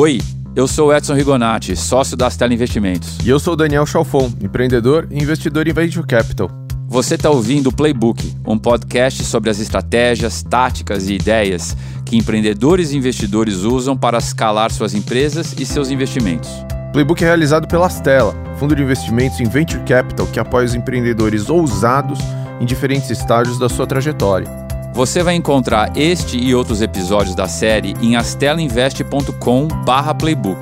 Oi, 0.00 0.20
eu 0.54 0.68
sou 0.68 0.94
Edson 0.94 1.14
Rigonati, 1.14 1.74
sócio 1.74 2.16
da 2.16 2.30
Stella 2.30 2.54
Investimentos. 2.54 3.18
E 3.24 3.28
eu 3.28 3.40
sou 3.40 3.56
Daniel 3.56 3.84
Chalfon, 3.84 4.32
empreendedor 4.40 5.08
e 5.10 5.20
investidor 5.20 5.66
em 5.66 5.72
Venture 5.72 6.06
Capital. 6.06 6.48
Você 6.86 7.16
está 7.16 7.28
ouvindo 7.28 7.70
o 7.70 7.72
Playbook, 7.74 8.32
um 8.46 8.56
podcast 8.56 9.24
sobre 9.24 9.50
as 9.50 9.58
estratégias, 9.58 10.44
táticas 10.44 11.08
e 11.08 11.14
ideias 11.14 11.76
que 12.06 12.16
empreendedores 12.16 12.92
e 12.92 12.96
investidores 12.96 13.64
usam 13.64 13.96
para 13.96 14.18
escalar 14.18 14.70
suas 14.70 14.94
empresas 14.94 15.56
e 15.58 15.66
seus 15.66 15.90
investimentos. 15.90 16.48
Playbook 16.92 17.20
é 17.24 17.26
realizado 17.26 17.66
pela 17.66 17.88
Stella, 17.88 18.36
fundo 18.56 18.76
de 18.76 18.82
investimentos 18.84 19.40
em 19.40 19.48
Venture 19.48 19.82
Capital 19.82 20.28
que 20.28 20.38
apoia 20.38 20.66
os 20.66 20.76
empreendedores 20.76 21.50
ousados 21.50 22.20
em 22.60 22.64
diferentes 22.64 23.10
estágios 23.10 23.58
da 23.58 23.68
sua 23.68 23.84
trajetória. 23.84 24.67
Você 24.92 25.22
vai 25.22 25.36
encontrar 25.36 25.96
este 25.96 26.36
e 26.36 26.54
outros 26.54 26.82
episódios 26.82 27.34
da 27.34 27.46
série 27.46 27.94
em 28.02 28.16
astelainvest.com/playbook 28.16 30.58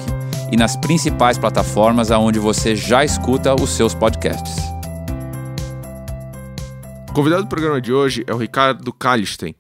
e 0.53 0.57
nas 0.57 0.77
principais 0.77 1.39
plataformas 1.39 2.11
aonde 2.11 2.39
você 2.39 2.77
já 2.77 3.03
escuta 3.05 3.55
os 3.55 3.71
seus 3.71 3.95
podcasts. 3.95 4.57
O 7.09 7.13
convidado 7.15 7.45
do 7.45 7.49
programa 7.49 7.81
de 7.81 7.93
hoje 7.93 8.25
é 8.27 8.35
o 8.35 8.37
Ricardo 8.37 8.93
Kalisten, 8.93 9.55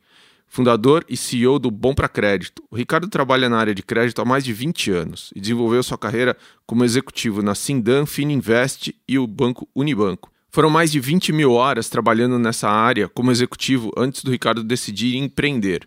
fundador 0.46 1.02
e 1.08 1.16
CEO 1.16 1.58
do 1.58 1.70
Bom 1.70 1.94
para 1.94 2.08
Crédito. 2.08 2.62
O 2.70 2.76
Ricardo 2.76 3.08
trabalha 3.08 3.48
na 3.48 3.58
área 3.58 3.74
de 3.74 3.82
crédito 3.82 4.20
há 4.20 4.26
mais 4.26 4.44
de 4.44 4.52
20 4.52 4.90
anos 4.90 5.32
e 5.34 5.40
desenvolveu 5.40 5.82
sua 5.82 5.96
carreira 5.96 6.36
como 6.66 6.84
executivo 6.84 7.40
na 7.40 7.54
Sindan, 7.54 8.04
Fininvest 8.04 8.94
e 9.08 9.18
o 9.18 9.26
banco 9.26 9.66
Unibanco. 9.74 10.30
Foram 10.56 10.70
mais 10.70 10.90
de 10.90 10.98
20 10.98 11.34
mil 11.34 11.52
horas 11.52 11.90
trabalhando 11.90 12.38
nessa 12.38 12.66
área 12.66 13.10
como 13.10 13.30
executivo 13.30 13.92
antes 13.94 14.24
do 14.24 14.30
Ricardo 14.30 14.64
decidir 14.64 15.18
empreender. 15.18 15.86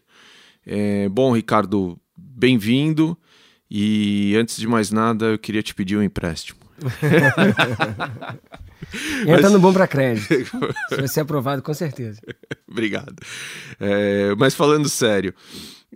É, 0.63 1.09
bom, 1.09 1.33
Ricardo, 1.33 1.99
bem-vindo. 2.15 3.17
E 3.67 4.35
antes 4.37 4.57
de 4.57 4.67
mais 4.67 4.91
nada, 4.91 5.25
eu 5.25 5.39
queria 5.39 5.63
te 5.63 5.73
pedir 5.73 5.97
um 5.97 6.03
empréstimo. 6.03 6.59
Entra 9.21 9.41
mas... 9.41 9.53
no 9.53 9.59
bom 9.59 9.73
para 9.73 9.87
crédito. 9.87 10.27
Você 10.89 10.97
vai 10.97 11.07
ser 11.07 11.21
aprovado 11.21 11.63
com 11.63 11.73
certeza. 11.73 12.21
Obrigado. 12.69 13.15
É, 13.79 14.35
mas 14.37 14.53
falando 14.53 14.87
sério, 14.87 15.33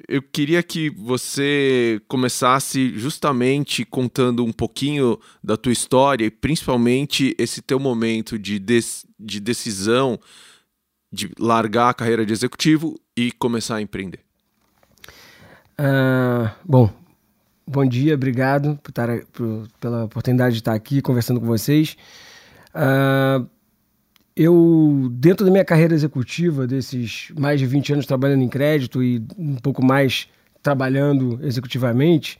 eu 0.07 0.21
queria 0.21 0.63
que 0.63 0.89
você 0.89 2.01
começasse 2.07 2.97
justamente 2.97 3.85
contando 3.85 4.43
um 4.43 4.51
pouquinho 4.51 5.19
da 5.43 5.55
tua 5.55 5.71
história 5.71 6.25
e 6.25 6.31
principalmente 6.31 7.35
esse 7.37 7.61
teu 7.61 7.79
momento 7.79 8.39
de, 8.39 8.57
des 8.57 9.05
de 9.19 9.39
decisão 9.39 10.19
de 11.11 11.31
largar 11.39 11.89
a 11.89 11.93
carreira 11.93 12.25
de 12.25 12.33
executivo 12.33 12.99
e 13.15 13.31
começar 13.31 13.75
a 13.75 13.81
empreender. 13.81 14.19
Uh, 15.79 16.49
bom, 16.65 16.89
bom 17.67 17.85
dia, 17.85 18.15
obrigado 18.15 18.79
por 18.81 18.89
estar, 18.89 19.23
por, 19.31 19.67
pela 19.79 20.05
oportunidade 20.05 20.55
de 20.55 20.61
estar 20.61 20.73
aqui 20.73 21.03
conversando 21.03 21.39
com 21.39 21.45
vocês. 21.45 21.95
Uh, 22.73 23.47
eu, 24.35 25.09
dentro 25.11 25.45
da 25.45 25.51
minha 25.51 25.65
carreira 25.65 25.93
executiva, 25.93 26.65
desses 26.65 27.31
mais 27.37 27.59
de 27.59 27.65
20 27.65 27.93
anos 27.93 28.05
trabalhando 28.05 28.41
em 28.41 28.49
crédito 28.49 29.03
e 29.03 29.23
um 29.37 29.55
pouco 29.55 29.83
mais 29.83 30.27
trabalhando 30.61 31.39
executivamente, 31.43 32.39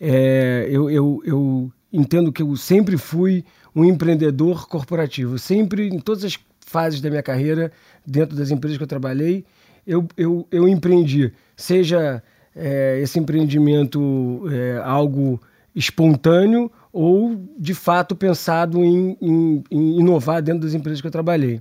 é, 0.00 0.66
eu, 0.70 0.90
eu, 0.90 1.22
eu 1.24 1.72
entendo 1.92 2.32
que 2.32 2.42
eu 2.42 2.56
sempre 2.56 2.96
fui 2.96 3.44
um 3.74 3.84
empreendedor 3.84 4.68
corporativo. 4.68 5.38
Sempre, 5.38 5.88
em 5.88 6.00
todas 6.00 6.24
as 6.24 6.38
fases 6.60 7.00
da 7.00 7.08
minha 7.08 7.22
carreira, 7.22 7.70
dentro 8.06 8.36
das 8.36 8.50
empresas 8.50 8.76
que 8.76 8.82
eu 8.82 8.88
trabalhei, 8.88 9.44
eu, 9.86 10.06
eu, 10.16 10.46
eu 10.50 10.68
empreendi. 10.68 11.32
Seja 11.56 12.22
é, 12.54 12.98
esse 13.00 13.18
empreendimento 13.18 14.44
é, 14.50 14.80
algo 14.84 15.40
espontâneo 15.74 16.70
ou 16.92 17.36
de 17.58 17.74
fato 17.74 18.16
pensado 18.16 18.84
em, 18.84 19.16
em, 19.20 19.64
em 19.70 20.00
inovar 20.00 20.42
dentro 20.42 20.62
das 20.62 20.74
empresas 20.74 21.00
que 21.00 21.06
eu 21.06 21.10
trabalhei. 21.10 21.60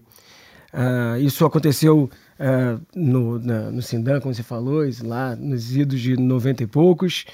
Uh, 0.74 1.18
isso 1.20 1.46
aconteceu 1.46 2.10
uh, 2.40 2.82
no, 2.96 3.40
na, 3.40 3.72
no 3.72 3.82
Sindan, 3.82 4.20
como 4.20 4.34
você 4.34 4.44
falou, 4.44 4.84
lá 5.04 5.36
nos 5.36 5.76
idos 5.76 6.00
de 6.00 6.18
90 6.18 6.64
e 6.64 6.68
poucos. 6.68 7.26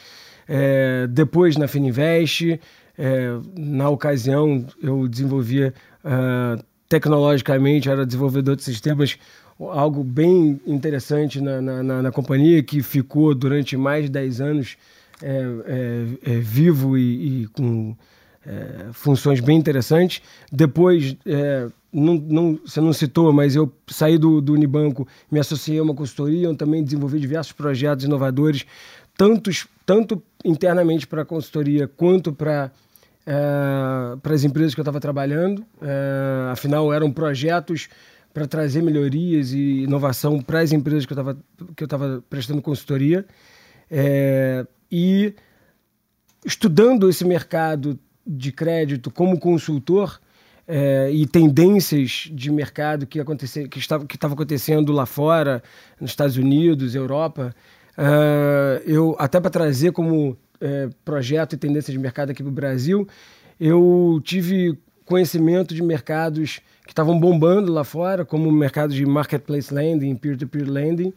É, 0.48 1.08
depois 1.08 1.56
na 1.56 1.68
Fininvest, 1.68 2.60
é, 2.98 3.40
na 3.58 3.90
ocasião 3.90 4.66
eu 4.82 5.08
desenvolvia 5.08 5.74
uh, 6.04 6.62
tecnologicamente, 6.88 7.90
era 7.90 8.06
desenvolvedor 8.06 8.56
de 8.56 8.64
sistemas, 8.64 9.18
algo 9.60 10.04
bem 10.04 10.60
interessante 10.66 11.40
na, 11.40 11.62
na, 11.62 12.02
na, 12.02 12.12
companhia 12.12 12.62
que 12.62 12.84
ficou 12.84 13.34
durante 13.34 13.78
mais 13.78 14.06
de 14.06 14.12
10 14.12 14.42
anos 14.42 14.78
é, 15.24 16.26
é, 16.26 16.34
é, 16.34 16.40
vivo 16.40 16.98
e, 16.98 17.44
e 17.44 17.48
com 17.48 17.96
é, 18.46 18.92
funções 18.92 19.40
bem 19.40 19.58
interessantes. 19.58 20.22
Depois, 20.52 21.16
não, 21.92 22.16
não, 22.16 22.60
você 22.66 22.82
não 22.82 22.92
citou, 22.92 23.32
mas 23.32 23.56
eu 23.56 23.72
saí 23.88 24.18
do, 24.18 24.42
do 24.42 24.54
Unibanco, 24.54 25.08
me 25.32 25.40
associei 25.40 25.80
a 25.80 25.84
uma 25.84 25.96
consultoria, 25.96 26.50
onde 26.50 26.58
também 26.58 26.84
desenvolvi 26.84 27.22
diversos 27.22 27.54
projetos 27.54 28.04
inovadores, 28.04 28.66
tantos, 29.18 29.66
tanto 29.86 30.22
internamente 30.44 31.08
para 31.08 31.22
a 31.22 31.26
consultoria 31.26 31.88
quanto 31.88 32.34
para 32.34 32.72
para 34.22 34.34
as 34.34 34.44
empresas 34.44 34.76
que 34.76 34.82
eu 34.82 34.84
estava 34.84 35.00
trabalhando. 35.00 35.66
Afinal, 36.52 36.92
eram 36.92 37.10
projetos 37.10 37.88
para 38.34 38.46
trazer 38.46 38.82
melhorias 38.82 39.54
e 39.54 39.84
inovação 39.84 40.42
para 40.42 40.60
as 40.60 40.74
empresas 40.74 41.06
que 41.06 41.14
eu 41.14 41.86
estava 41.86 42.22
prestando 42.30 42.62
consultoria. 42.62 43.26
E 44.96 45.34
estudando 46.46 47.10
esse 47.10 47.26
mercado 47.26 48.00
de 48.26 48.52
crédito 48.52 49.10
como 49.10 49.40
consultor 49.40 50.22
é, 50.68 51.10
e 51.12 51.26
tendências 51.26 52.30
de 52.32 52.52
mercado 52.52 53.08
que, 53.08 53.20
acontecer, 53.20 53.68
que 53.68 53.80
estava 53.80 54.06
que 54.06 54.16
estava 54.16 54.36
acontecendo 54.36 54.94
lá 54.94 55.08
fora, 55.08 55.64
nos 56.00 56.12
Estados 56.12 56.38
Unidos, 56.38 56.94
Europa, 56.94 57.56
uh, 57.98 58.84
eu 58.86 59.16
até 59.18 59.40
para 59.40 59.50
trazer 59.50 59.92
como 59.94 60.38
é, 60.62 60.88
projeto 61.04 61.54
e 61.54 61.58
tendência 61.58 61.92
de 61.92 61.98
mercado 61.98 62.30
aqui 62.30 62.44
para 62.44 62.52
o 62.52 62.54
Brasil, 62.54 63.08
eu 63.60 64.22
tive 64.24 64.78
conhecimento 65.06 65.74
de 65.74 65.82
mercados 65.82 66.62
que 66.86 66.92
estavam 66.92 67.20
bombando 67.20 67.74
lá 67.74 67.84
fora, 67.84 68.24
como 68.24 68.48
o 68.48 68.52
mercado 68.52 68.94
de 68.94 69.04
marketplace 69.08 69.74
lending, 69.74 70.16
peer-to-peer 70.16 70.66
-peer 70.66 70.72
lending, 70.72 71.14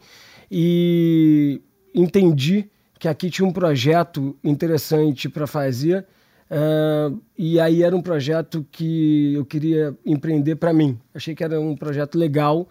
e 0.49 1.61
entendi 1.93 2.67
que 2.99 3.07
aqui 3.07 3.29
tinha 3.29 3.47
um 3.47 3.51
projeto 3.51 4.35
interessante 4.43 5.29
para 5.29 5.47
fazer. 5.47 6.05
Uh, 6.49 7.21
e 7.37 7.59
aí 7.59 7.83
era 7.83 7.95
um 7.95 8.01
projeto 8.01 8.65
que 8.71 9.33
eu 9.33 9.45
queria 9.45 9.95
empreender 10.05 10.55
para 10.55 10.73
mim. 10.73 10.97
Achei 11.13 11.35
que 11.35 11.43
era 11.43 11.59
um 11.59 11.75
projeto 11.75 12.17
legal, 12.17 12.67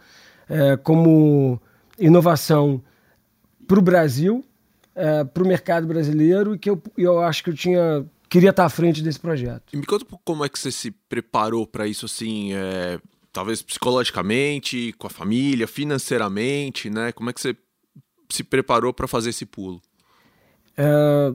uh, 0.48 0.78
como 0.82 1.60
inovação 1.98 2.82
para 3.66 3.78
o 3.78 3.82
Brasil, 3.82 4.44
uh, 4.96 5.26
para 5.26 5.42
o 5.42 5.46
mercado 5.46 5.86
brasileiro, 5.86 6.54
e 6.54 6.58
que 6.58 6.70
eu, 6.70 6.82
eu 6.96 7.20
acho 7.20 7.44
que 7.44 7.50
eu 7.50 7.54
tinha 7.54 8.06
queria 8.28 8.50
estar 8.50 8.64
à 8.64 8.68
frente 8.68 9.02
desse 9.02 9.20
projeto. 9.20 9.72
E 9.72 9.76
me 9.76 9.86
conta 9.86 10.04
como 10.24 10.44
é 10.44 10.48
que 10.48 10.58
você 10.58 10.72
se 10.72 10.90
preparou 10.90 11.66
para 11.66 11.86
isso, 11.86 12.06
assim, 12.06 12.52
é, 12.54 12.98
talvez 13.32 13.62
psicologicamente, 13.62 14.92
com 14.98 15.06
a 15.06 15.10
família, 15.10 15.66
financeiramente, 15.66 16.90
né? 16.90 17.12
Como 17.12 17.30
é 17.30 17.32
que 17.32 17.40
você 17.40 17.56
se 18.28 18.42
preparou 18.42 18.92
para 18.92 19.06
fazer 19.06 19.30
esse 19.30 19.46
pulo? 19.46 19.80
É 20.76 21.32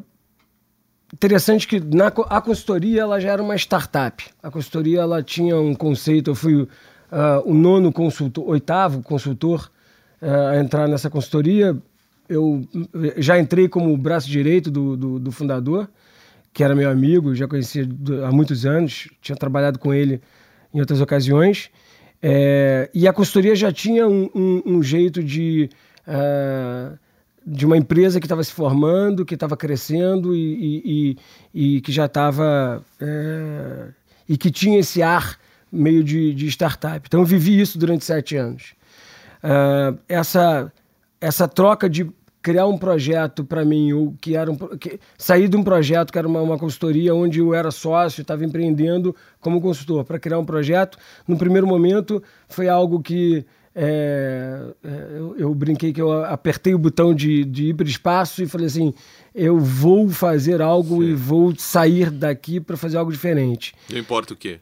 interessante 1.14 1.68
que 1.68 1.80
na, 1.80 2.08
a 2.08 2.42
consultoria 2.42 3.02
ela 3.02 3.20
já 3.20 3.32
era 3.32 3.44
uma 3.44 3.56
startup. 3.56 4.24
A 4.42 4.50
consultoria 4.50 5.02
ela 5.02 5.22
tinha 5.22 5.58
um 5.58 5.74
conceito, 5.76 6.32
eu 6.32 6.36
fui 6.36 6.56
uh, 6.56 6.68
o 7.46 7.54
nono 7.54 7.92
consultor, 7.92 8.48
oitavo 8.48 9.02
consultor 9.02 9.70
uh, 10.22 10.56
a 10.56 10.58
entrar 10.58 10.88
nessa 10.88 11.10
consultoria. 11.10 11.78
Eu 12.30 12.66
já 13.18 13.38
entrei 13.38 13.68
como 13.68 13.96
braço 13.98 14.30
direito 14.30 14.72
do, 14.72 14.96
do, 14.96 15.20
do 15.20 15.32
fundador, 15.32 15.90
que 16.54 16.64
era 16.64 16.74
meu 16.74 16.90
amigo, 16.90 17.36
já 17.36 17.48
conhecia 17.48 17.88
há 18.26 18.32
muitos 18.32 18.66
anos, 18.66 19.10
tinha 19.22 19.36
trabalhado 19.36 19.78
com 19.80 19.94
ele 19.94 20.22
em 20.74 20.80
outras 20.80 21.02
ocasiões. 21.02 21.70
É, 22.22 22.90
e 22.94 23.08
a 23.08 23.12
consultoria 23.12 23.56
já 23.56 23.72
tinha 23.72 24.08
um, 24.08 24.30
um, 24.34 24.62
um 24.66 24.84
jeito 24.84 25.22
de 25.22 25.70
uh, 26.08 26.98
de 27.46 27.66
uma 27.66 27.78
empresa 27.78 28.20
que 28.20 28.26
estava 28.26 28.44
se 28.44 28.52
formando, 28.52 29.26
que 29.26 29.34
estava 29.34 29.58
crescendo 29.58 30.36
e, 30.36 31.18
e, 31.54 31.76
e, 31.76 31.82
que 31.82 31.92
já 31.92 32.06
estava. 32.06 32.84
É, 33.00 33.88
e 34.30 34.38
que 34.38 34.52
tinha 34.52 34.80
esse 34.80 35.02
ar 35.02 35.38
meio 35.72 36.04
de, 36.04 36.34
de, 36.34 36.48
startup. 36.48 37.02
Então 37.06 37.22
eu 37.22 37.26
vivi 37.26 37.60
isso 37.60 37.78
durante 37.78 38.06
sete 38.06 38.36
anos. 38.36 38.74
Uh, 39.44 39.98
essa, 40.08 40.72
essa 41.20 41.48
troca 41.48 41.90
de 41.90 42.10
criar 42.42 42.68
um 42.68 42.78
projeto 42.78 43.44
para 43.46 43.64
mim, 43.64 43.94
o 43.94 44.16
que 44.20 44.36
era 44.36 44.52
um, 44.52 44.56
que, 44.56 45.00
sair 45.18 45.48
de 45.48 45.56
um 45.56 45.64
projeto 45.64 46.12
que 46.12 46.18
era 46.18 46.28
uma, 46.28 46.42
uma 46.42 46.58
consultoria 46.58 47.14
onde 47.14 47.40
eu 47.40 47.54
era 47.54 47.72
sócio, 47.72 48.22
estava 48.22 48.44
empreendendo 48.44 49.16
como 49.40 49.62
consultor, 49.62 50.04
para 50.04 50.20
criar 50.20 50.40
um 50.40 50.46
projeto, 50.46 50.98
no 51.28 51.38
primeiro 51.38 51.68
momento 51.68 52.22
foi 52.48 52.68
algo 52.68 53.02
que 53.02 53.46
é, 53.74 54.74
é, 54.84 54.90
eu, 55.18 55.36
eu, 55.38 55.56
brinquei 55.56 55.94
que 55.94 56.02
eu 56.02 56.26
apertei 56.26 56.74
o 56.74 56.78
botão 56.78 57.14
de, 57.14 57.46
de 57.46 57.68
ir 57.68 57.74
para 57.74 57.86
o 57.86 57.90
espaço 57.90 58.44
e 58.44 58.48
falei 58.48 58.68
assim: 58.68 58.94
eu 59.34 59.60
vou 59.60 60.10
fazer 60.10 60.62
algo 60.62 61.02
Sim. 61.02 61.10
e 61.10 61.14
vou 61.14 61.56
sair 61.56 62.12
daqui 62.12 62.60
para 62.60 62.76
fazer 62.76 62.98
algo 62.98 63.12
diferente. 63.12 63.74
Não 63.90 63.98
importa 63.98 64.34
o 64.34 64.38
quê? 64.38 64.60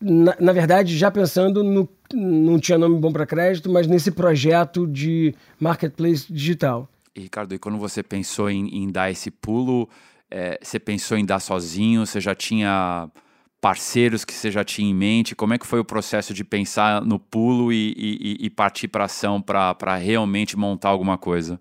Na, 0.00 0.34
na 0.40 0.52
verdade, 0.52 0.96
já 0.96 1.10
pensando 1.10 1.62
no. 1.62 1.88
Não 2.14 2.58
tinha 2.58 2.78
nome 2.78 2.98
bom 2.98 3.12
para 3.12 3.26
crédito, 3.26 3.70
mas 3.70 3.86
nesse 3.86 4.10
projeto 4.10 4.86
de 4.86 5.34
marketplace 5.60 6.32
digital. 6.32 6.88
E, 7.14 7.20
Ricardo, 7.20 7.54
e 7.54 7.58
quando 7.58 7.76
você 7.76 8.02
pensou 8.02 8.48
em, 8.48 8.84
em 8.84 8.90
dar 8.90 9.10
esse 9.10 9.30
pulo, 9.30 9.86
é, 10.30 10.58
você 10.62 10.78
pensou 10.78 11.18
em 11.18 11.26
dar 11.26 11.40
sozinho? 11.40 12.06
Você 12.06 12.18
já 12.18 12.34
tinha 12.34 13.10
parceiros 13.60 14.24
que 14.24 14.32
você 14.32 14.50
já 14.50 14.64
tinha 14.64 14.90
em 14.90 14.94
mente? 14.94 15.34
Como 15.34 15.54
é 15.54 15.58
que 15.58 15.66
foi 15.66 15.80
o 15.80 15.84
processo 15.84 16.32
de 16.32 16.44
pensar 16.44 17.02
no 17.02 17.18
pulo 17.18 17.72
e, 17.72 17.94
e, 17.96 18.46
e 18.46 18.50
partir 18.50 18.88
para 18.88 19.04
ação 19.04 19.40
para 19.40 19.96
realmente 19.96 20.56
montar 20.56 20.90
alguma 20.90 21.18
coisa? 21.18 21.58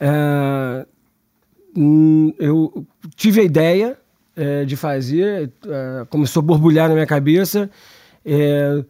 É, 0.00 0.86
hum, 1.76 2.32
eu 2.38 2.86
tive 3.14 3.40
a 3.40 3.44
ideia 3.44 3.98
é, 4.34 4.64
de 4.64 4.76
fazer, 4.76 5.50
é, 5.66 6.04
começou 6.10 6.40
a 6.40 6.44
borbulhar 6.44 6.88
na 6.88 6.94
minha 6.94 7.06
cabeça. 7.06 7.70
É, 8.24 8.84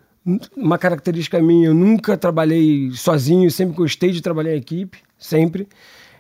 uma 0.57 0.77
característica 0.77 1.41
minha, 1.41 1.69
eu 1.69 1.75
nunca 1.75 2.17
trabalhei 2.17 2.91
sozinho, 2.93 3.49
sempre 3.51 3.77
gostei 3.77 4.11
de 4.11 4.21
trabalhar 4.21 4.55
em 4.55 4.59
equipe, 4.59 4.99
sempre. 5.19 5.69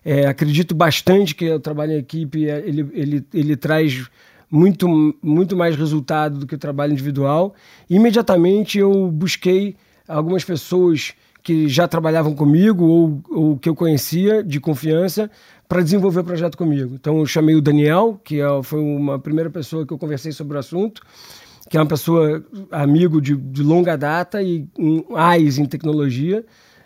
É, 0.05 0.27
acredito 0.27 0.73
bastante 0.73 1.35
que 1.35 1.51
o 1.51 1.59
trabalho 1.59 1.93
em 1.93 1.99
equipe 1.99 2.45
ele, 2.45 2.89
ele, 2.93 3.27
ele 3.35 3.57
traz 3.57 4.09
muito, 4.57 5.15
muito 5.23 5.55
mais 5.55 5.77
resultado 5.77 6.39
do 6.39 6.47
que 6.47 6.55
o 6.55 6.59
trabalho 6.59 6.93
individual. 6.93 7.55
Imediatamente 7.91 8.79
eu 8.79 9.11
busquei 9.11 9.77
algumas 10.09 10.45
pessoas 10.45 11.13
que 11.43 11.69
já 11.69 11.87
trabalhavam 11.87 12.35
comigo 12.35 12.85
ou, 12.85 13.23
ou 13.31 13.59
que 13.59 13.69
eu 13.69 13.75
conhecia 13.75 14.43
de 14.43 14.59
confiança 14.59 15.31
para 15.69 15.83
desenvolver 15.83 16.21
o 16.21 16.25
projeto 16.25 16.57
comigo. 16.57 16.95
Então 16.95 17.19
eu 17.19 17.27
chamei 17.27 17.55
o 17.55 17.61
Daniel, 17.61 18.19
que 18.25 18.41
é, 18.41 18.63
foi 18.63 18.81
uma 18.81 19.19
primeira 19.19 19.51
pessoa 19.51 19.87
que 19.87 19.93
eu 19.93 19.99
conversei 19.99 20.33
sobre 20.33 20.57
o 20.57 20.61
assunto, 20.61 21.03
que 21.69 21.77
é 21.77 21.81
uma 21.81 21.87
pessoa 21.87 22.43
amigo 22.71 23.21
de, 23.21 23.37
de 23.37 23.63
longa 23.63 23.97
data 23.97 24.43
e 24.43 24.67
um 24.79 25.17
AIS 25.17 25.59
em 25.59 25.67
tecnologia, 25.67 26.45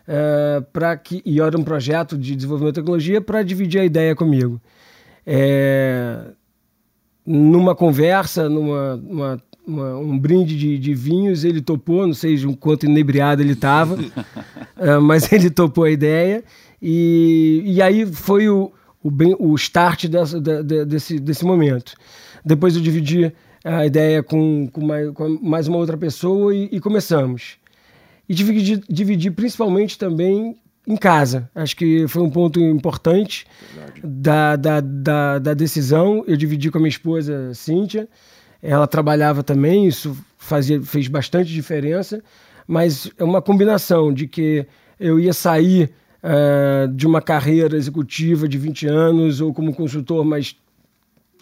é, 0.08 0.60
para 0.72 0.96
que 0.96 1.22
e 1.24 1.40
era 1.40 1.56
um 1.56 1.62
projeto 1.62 2.18
de 2.18 2.34
desenvolvimento 2.34 2.74
de 2.74 2.80
tecnologia 2.80 3.20
para 3.20 3.42
dividir 3.42 3.80
a 3.80 3.84
ideia 3.84 4.16
comigo. 4.16 4.60
É, 5.24 6.32
numa 7.26 7.74
conversa, 7.74 8.48
numa 8.48 8.94
uma, 8.96 9.42
uma, 9.66 9.98
um 9.98 10.18
brinde 10.18 10.56
de, 10.56 10.78
de, 10.78 10.94
vinhos, 10.94 11.44
ele 11.44 11.60
topou, 11.60 12.06
não 12.06 12.14
sei 12.14 12.36
o 12.44 12.56
quanto 12.56 12.86
inebriado 12.86 13.42
ele 13.42 13.52
estava, 13.52 13.94
uh, 13.94 15.00
mas 15.02 15.32
ele 15.32 15.50
topou 15.50 15.84
a 15.84 15.90
ideia. 15.90 16.42
E, 16.80 17.62
e 17.64 17.82
aí 17.82 18.06
foi 18.06 18.48
o, 18.48 18.72
o, 19.02 19.10
bem, 19.10 19.36
o 19.38 19.54
start 19.54 20.06
dessa, 20.06 20.40
de, 20.40 20.84
desse, 20.84 21.18
desse 21.18 21.44
momento. 21.44 21.94
Depois 22.44 22.74
eu 22.74 22.82
dividi 22.82 23.32
a 23.64 23.84
ideia 23.84 24.22
com, 24.22 24.68
com, 24.72 24.84
mais, 24.84 25.10
com 25.10 25.38
mais 25.42 25.68
uma 25.68 25.76
outra 25.76 25.96
pessoa 25.96 26.54
e, 26.54 26.68
e 26.72 26.80
começamos. 26.80 27.58
E 28.28 28.34
dividi, 28.34 28.82
dividi 28.88 29.30
principalmente 29.30 29.98
também 29.98 30.56
em 30.86 30.96
casa. 30.96 31.48
Acho 31.54 31.76
que 31.76 32.06
foi 32.08 32.22
um 32.22 32.30
ponto 32.30 32.60
importante 32.60 33.46
da, 34.02 34.56
da, 34.56 34.80
da, 34.80 35.38
da, 35.38 35.54
decisão. 35.54 36.24
Eu 36.26 36.36
dividi 36.36 36.70
com 36.70 36.78
a 36.78 36.80
minha 36.80 36.90
esposa, 36.90 37.52
Cíntia. 37.54 38.08
Ela 38.62 38.86
trabalhava 38.86 39.42
também, 39.42 39.86
isso 39.86 40.16
fazia, 40.38 40.82
fez 40.82 41.08
bastante 41.08 41.52
diferença. 41.52 42.22
Mas 42.66 43.10
é 43.18 43.24
uma 43.24 43.42
combinação 43.42 44.12
de 44.12 44.26
que 44.26 44.66
eu 44.98 45.18
ia 45.18 45.32
sair 45.32 45.92
uh, 46.22 46.88
de 46.88 47.06
uma 47.06 47.22
carreira 47.22 47.76
executiva 47.76 48.48
de 48.48 48.58
20 48.58 48.86
anos 48.86 49.40
ou 49.40 49.52
como 49.52 49.74
consultor, 49.74 50.24
mas 50.24 50.56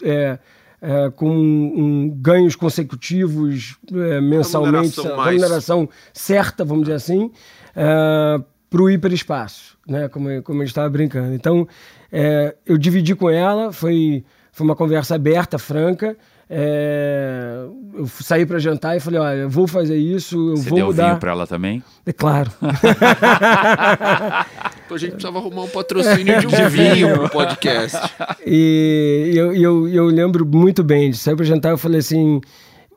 é, 0.01 0.39
é, 0.81 1.09
com 1.09 1.29
um, 1.29 2.09
ganhos 2.09 2.55
consecutivos 2.55 3.77
é, 3.91 4.21
mensalmente, 4.21 4.95
remuneração, 4.95 5.25
remuneração 5.25 5.89
certa, 6.13 6.63
vamos 6.63 6.85
dizer 6.85 6.95
assim, 6.95 7.31
é, 7.75 8.41
para 8.69 8.81
o 8.81 8.89
hiperespaço, 8.89 9.77
né? 9.87 10.07
Como, 10.07 10.41
como 10.43 10.61
a 10.61 10.65
gente 10.65 10.71
estava 10.71 10.89
brincando. 10.89 11.33
Então, 11.33 11.67
é, 12.11 12.55
eu 12.65 12.77
dividi 12.77 13.15
com 13.15 13.29
ela, 13.29 13.73
foi, 13.73 14.23
foi 14.51 14.65
uma 14.65 14.75
conversa 14.75 15.15
aberta, 15.15 15.57
franca. 15.57 16.15
É, 16.51 17.63
eu 17.93 18.07
saí 18.07 18.43
para 18.43 18.57
jantar 18.57 18.97
e 18.97 18.99
falei, 18.99 19.19
olha, 19.19 19.37
eu 19.41 19.49
vou 19.49 19.67
fazer 19.67 19.97
isso, 19.97 20.35
eu 20.49 20.57
Você 20.57 20.69
vou 20.69 20.77
deu 20.77 20.87
mudar. 20.87 21.09
vinho 21.09 21.19
para 21.19 21.31
ela 21.31 21.45
também? 21.45 21.83
É 22.05 22.11
claro. 22.11 22.51
a 22.59 24.45
gente 24.97 25.11
precisava 25.11 25.37
arrumar 25.37 25.63
um 25.63 25.69
patrocínio 25.69 26.39
de 26.39 26.47
um 26.47 26.69
vinho 26.69 27.13
pro 27.13 27.29
podcast. 27.29 27.97
E 28.45 29.31
eu, 29.35 29.53
eu, 29.53 29.87
eu 29.87 30.05
lembro 30.07 30.45
muito 30.45 30.83
bem, 30.83 31.11
de 31.11 31.17
sair 31.17 31.35
para 31.35 31.45
jantar 31.45 31.69
eu 31.69 31.77
falei 31.77 31.99
assim, 31.99 32.41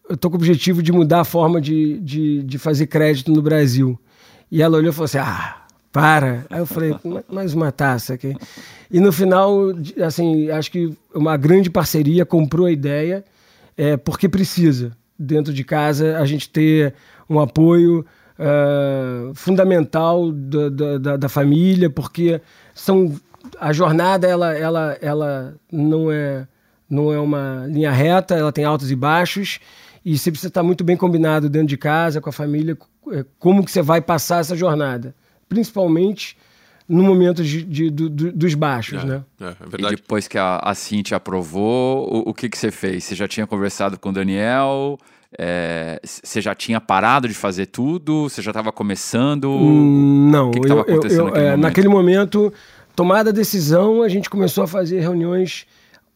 eu 0.08 0.16
tô 0.16 0.30
com 0.30 0.36
o 0.36 0.38
objetivo 0.38 0.82
de 0.82 0.90
mudar 0.90 1.20
a 1.20 1.24
forma 1.24 1.60
de, 1.60 2.00
de, 2.00 2.42
de 2.42 2.58
fazer 2.58 2.86
crédito 2.86 3.30
no 3.30 3.42
Brasil. 3.42 4.00
E 4.50 4.62
ela 4.62 4.78
olhou 4.78 4.90
e 4.90 4.94
falou 4.94 5.04
assim, 5.04 5.18
ah, 5.18 5.61
para. 5.92 6.46
Aí 6.48 6.58
eu 6.58 6.66
falei, 6.66 6.96
mais 7.30 7.52
uma 7.52 7.70
taça 7.70 8.14
aqui. 8.14 8.34
E 8.90 8.98
no 8.98 9.12
final, 9.12 9.52
assim, 10.04 10.50
acho 10.50 10.70
que 10.70 10.96
uma 11.14 11.36
grande 11.36 11.68
parceria 11.68 12.24
comprou 12.24 12.66
a 12.66 12.72
ideia, 12.72 13.22
é, 13.76 13.96
porque 13.96 14.28
precisa, 14.28 14.96
dentro 15.18 15.52
de 15.52 15.62
casa, 15.62 16.18
a 16.18 16.24
gente 16.24 16.48
ter 16.48 16.94
um 17.28 17.38
apoio 17.38 18.04
uh, 18.38 19.34
fundamental 19.34 20.32
da, 20.32 20.98
da, 20.98 21.16
da, 21.16 21.28
família, 21.28 21.90
porque 21.90 22.40
são 22.74 23.14
a 23.60 23.72
jornada 23.72 24.26
ela, 24.26 24.56
ela, 24.56 24.98
ela 25.00 25.54
não 25.70 26.10
é 26.10 26.46
não 26.88 27.10
é 27.10 27.18
uma 27.18 27.66
linha 27.68 27.90
reta, 27.90 28.34
ela 28.34 28.52
tem 28.52 28.66
altos 28.66 28.90
e 28.90 28.96
baixos 28.96 29.58
e 30.04 30.18
você 30.18 30.30
precisa 30.30 30.48
estar 30.48 30.62
muito 30.62 30.84
bem 30.84 30.94
combinado 30.94 31.48
dentro 31.48 31.68
de 31.68 31.78
casa 31.78 32.20
com 32.20 32.28
a 32.28 32.32
família 32.32 32.76
é, 33.10 33.24
como 33.38 33.64
que 33.64 33.70
você 33.70 33.80
vai 33.80 34.02
passar 34.02 34.40
essa 34.40 34.54
jornada 34.54 35.14
principalmente 35.52 36.36
no 36.88 37.02
momento 37.02 37.42
de, 37.42 37.62
de, 37.62 37.90
de, 37.90 38.08
dos 38.08 38.54
baixos, 38.54 39.02
é, 39.02 39.06
né? 39.06 39.24
É, 39.40 39.44
é 39.44 39.66
verdade. 39.68 39.94
E 39.94 39.96
depois 39.96 40.26
que 40.28 40.36
a, 40.36 40.56
a 40.62 40.74
Cintia 40.74 41.16
aprovou, 41.16 42.08
o, 42.12 42.30
o, 42.30 42.34
que, 42.34 42.48
que 42.48 42.58
você 42.58 42.70
fez? 42.70 43.04
Você 43.04 43.14
já 43.14 43.28
tinha 43.28 43.46
conversado 43.46 43.98
com 43.98 44.10
o 44.10 44.12
Daniel? 44.12 44.98
É, 45.38 46.00
você 46.04 46.40
já 46.40 46.54
tinha 46.54 46.80
parado 46.80 47.26
de 47.28 47.34
fazer 47.34 47.66
tudo? 47.66 48.28
Você 48.28 48.42
já 48.42 48.50
estava 48.50 48.70
começando? 48.72 49.50
Hum, 49.50 50.30
não. 50.30 50.48
O 50.48 50.50
que 50.52 50.58
estava 50.60 50.82
acontecendo 50.82 51.20
eu, 51.20 51.26
eu, 51.28 51.32
naquele, 51.32 51.46
é, 51.46 51.50
momento? 51.50 51.62
naquele 51.62 51.88
momento? 51.88 52.52
tomada 52.94 53.30
a 53.30 53.32
decisão, 53.32 54.02
a 54.02 54.08
gente 54.08 54.28
começou 54.28 54.64
a 54.64 54.66
fazer 54.66 55.00
reuniões 55.00 55.66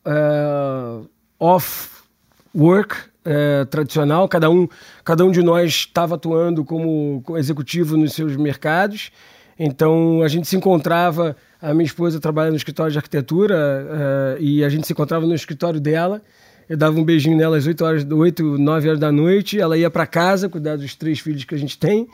uh, 0.07 1.09
off-work, 1.39 2.97
é, 3.27 3.65
tradicional, 3.65 4.29
cada 4.29 4.49
um, 4.49 4.69
cada 5.05 5.25
um 5.25 5.31
de 5.31 5.43
nós 5.43 5.71
estava 5.73 6.15
atuando 6.15 6.65
como, 6.65 7.23
executivo 7.37 7.97
nos 7.97 8.13
seus 8.13 8.37
mercados. 8.37 9.11
Então 9.59 10.23
a 10.23 10.29
gente 10.29 10.47
se 10.47 10.57
encontrava, 10.57 11.37
a 11.61 11.75
minha 11.75 11.87
esposa 11.87 12.21
trabalha 12.21 12.51
no 12.51 12.57
escritório 12.57 12.93
de 12.93 12.99
arquitetura 12.99 13.57
é, 13.59 14.37
e 14.41 14.65
a 14.65 14.69
gente 14.69 14.87
se 14.87 14.93
encontrava 14.93 15.27
no 15.27 15.35
escritório 15.35 15.81
dela. 15.81 16.23
Eu 16.69 16.77
dava 16.77 16.99
um 16.99 17.05
beijinho 17.05 17.37
nela 17.37 17.57
às 17.57 17.67
8 17.67 17.85
horas, 17.85 18.07
8, 18.11 18.59
9 18.59 18.89
horas 18.89 19.01
da 19.01 19.13
noite. 19.13 19.61
Ela 19.61 19.77
ia 19.79 19.89
para 19.89 20.05
casa 20.05 20.49
cuidar 20.49 20.77
dos 20.77 20.97
três 20.97 21.21
filhos 21.21 21.45
que 21.45 21.55
a 21.55 21.59
gente 21.59 21.79
tem 21.79 22.09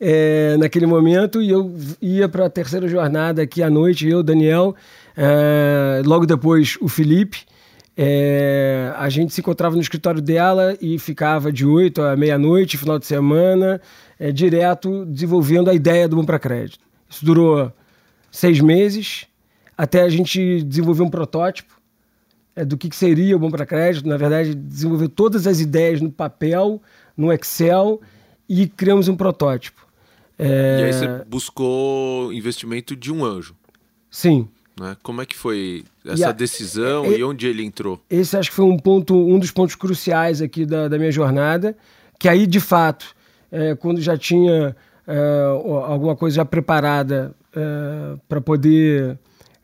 é, 0.00 0.56
naquele 0.58 0.86
momento 0.86 1.42
e 1.42 1.50
eu 1.50 1.74
ia 2.00 2.28
para 2.28 2.46
a 2.46 2.50
terceira 2.50 2.86
jornada 2.86 3.42
aqui 3.42 3.62
à 3.62 3.70
noite, 3.70 4.08
eu, 4.08 4.22
Daniel, 4.22 4.74
é, 5.16 6.02
logo 6.04 6.26
depois 6.26 6.76
o 6.80 6.88
Felipe. 6.88 7.44
É, 7.96 8.92
a 8.96 9.08
gente 9.08 9.32
se 9.32 9.40
encontrava 9.40 9.74
no 9.74 9.80
escritório 9.80 10.20
dela 10.20 10.76
e 10.80 10.98
ficava 10.98 11.50
de 11.50 11.64
8 11.64 12.02
à 12.02 12.16
meia-noite, 12.16 12.76
final 12.76 12.98
de 12.98 13.06
semana, 13.06 13.80
é, 14.18 14.30
direto 14.30 15.06
desenvolvendo 15.06 15.70
a 15.70 15.74
ideia 15.74 16.06
do 16.06 16.16
Bom 16.16 16.24
para 16.24 16.38
Crédito. 16.38 16.84
Isso 17.08 17.24
durou 17.24 17.72
seis 18.30 18.60
meses, 18.60 19.26
até 19.78 20.02
a 20.02 20.08
gente 20.10 20.62
desenvolver 20.62 21.02
um 21.02 21.08
protótipo 21.08 21.80
é, 22.54 22.64
do 22.64 22.76
que, 22.76 22.90
que 22.90 22.96
seria 22.96 23.34
o 23.34 23.38
Bom 23.38 23.50
para 23.50 23.64
Crédito. 23.64 24.06
Na 24.06 24.18
verdade, 24.18 24.54
desenvolveu 24.54 25.08
todas 25.08 25.46
as 25.46 25.60
ideias 25.60 26.00
no 26.00 26.12
papel, 26.12 26.82
no 27.16 27.32
Excel 27.32 28.00
e 28.46 28.66
criamos 28.66 29.08
um 29.08 29.16
protótipo. 29.16 29.86
É... 30.38 30.80
E 30.80 30.84
aí 30.84 30.92
você 30.92 31.24
buscou 31.26 32.30
investimento 32.32 32.94
de 32.94 33.10
um 33.10 33.24
anjo. 33.24 33.56
Sim. 34.10 34.48
Né? 34.78 34.96
Como 35.02 35.22
é 35.22 35.26
que 35.26 35.34
foi 35.34 35.84
essa 36.04 36.28
a, 36.28 36.32
decisão 36.32 37.06
e, 37.06 37.18
e, 37.18 37.24
onde 37.24 37.46
ele 37.46 37.64
entrou? 37.64 38.00
Esse 38.10 38.36
acho 38.36 38.50
que 38.50 38.56
foi 38.56 38.66
um 38.66 38.78
ponto, 38.78 39.14
um 39.14 39.38
dos 39.38 39.50
pontos 39.50 39.74
cruciais 39.74 40.42
aqui 40.42 40.66
da, 40.66 40.88
da 40.88 40.98
minha 40.98 41.10
jornada, 41.10 41.76
que 42.18 42.28
aí 42.28 42.46
de 42.46 42.60
fato, 42.60 43.14
é, 43.50 43.74
quando 43.74 44.00
já 44.00 44.16
tinha 44.18 44.76
é, 45.06 45.44
alguma 45.86 46.14
coisa 46.14 46.36
já 46.36 46.44
preparada 46.44 47.34
é, 47.54 48.18
para 48.28 48.40
poder, 48.40 49.18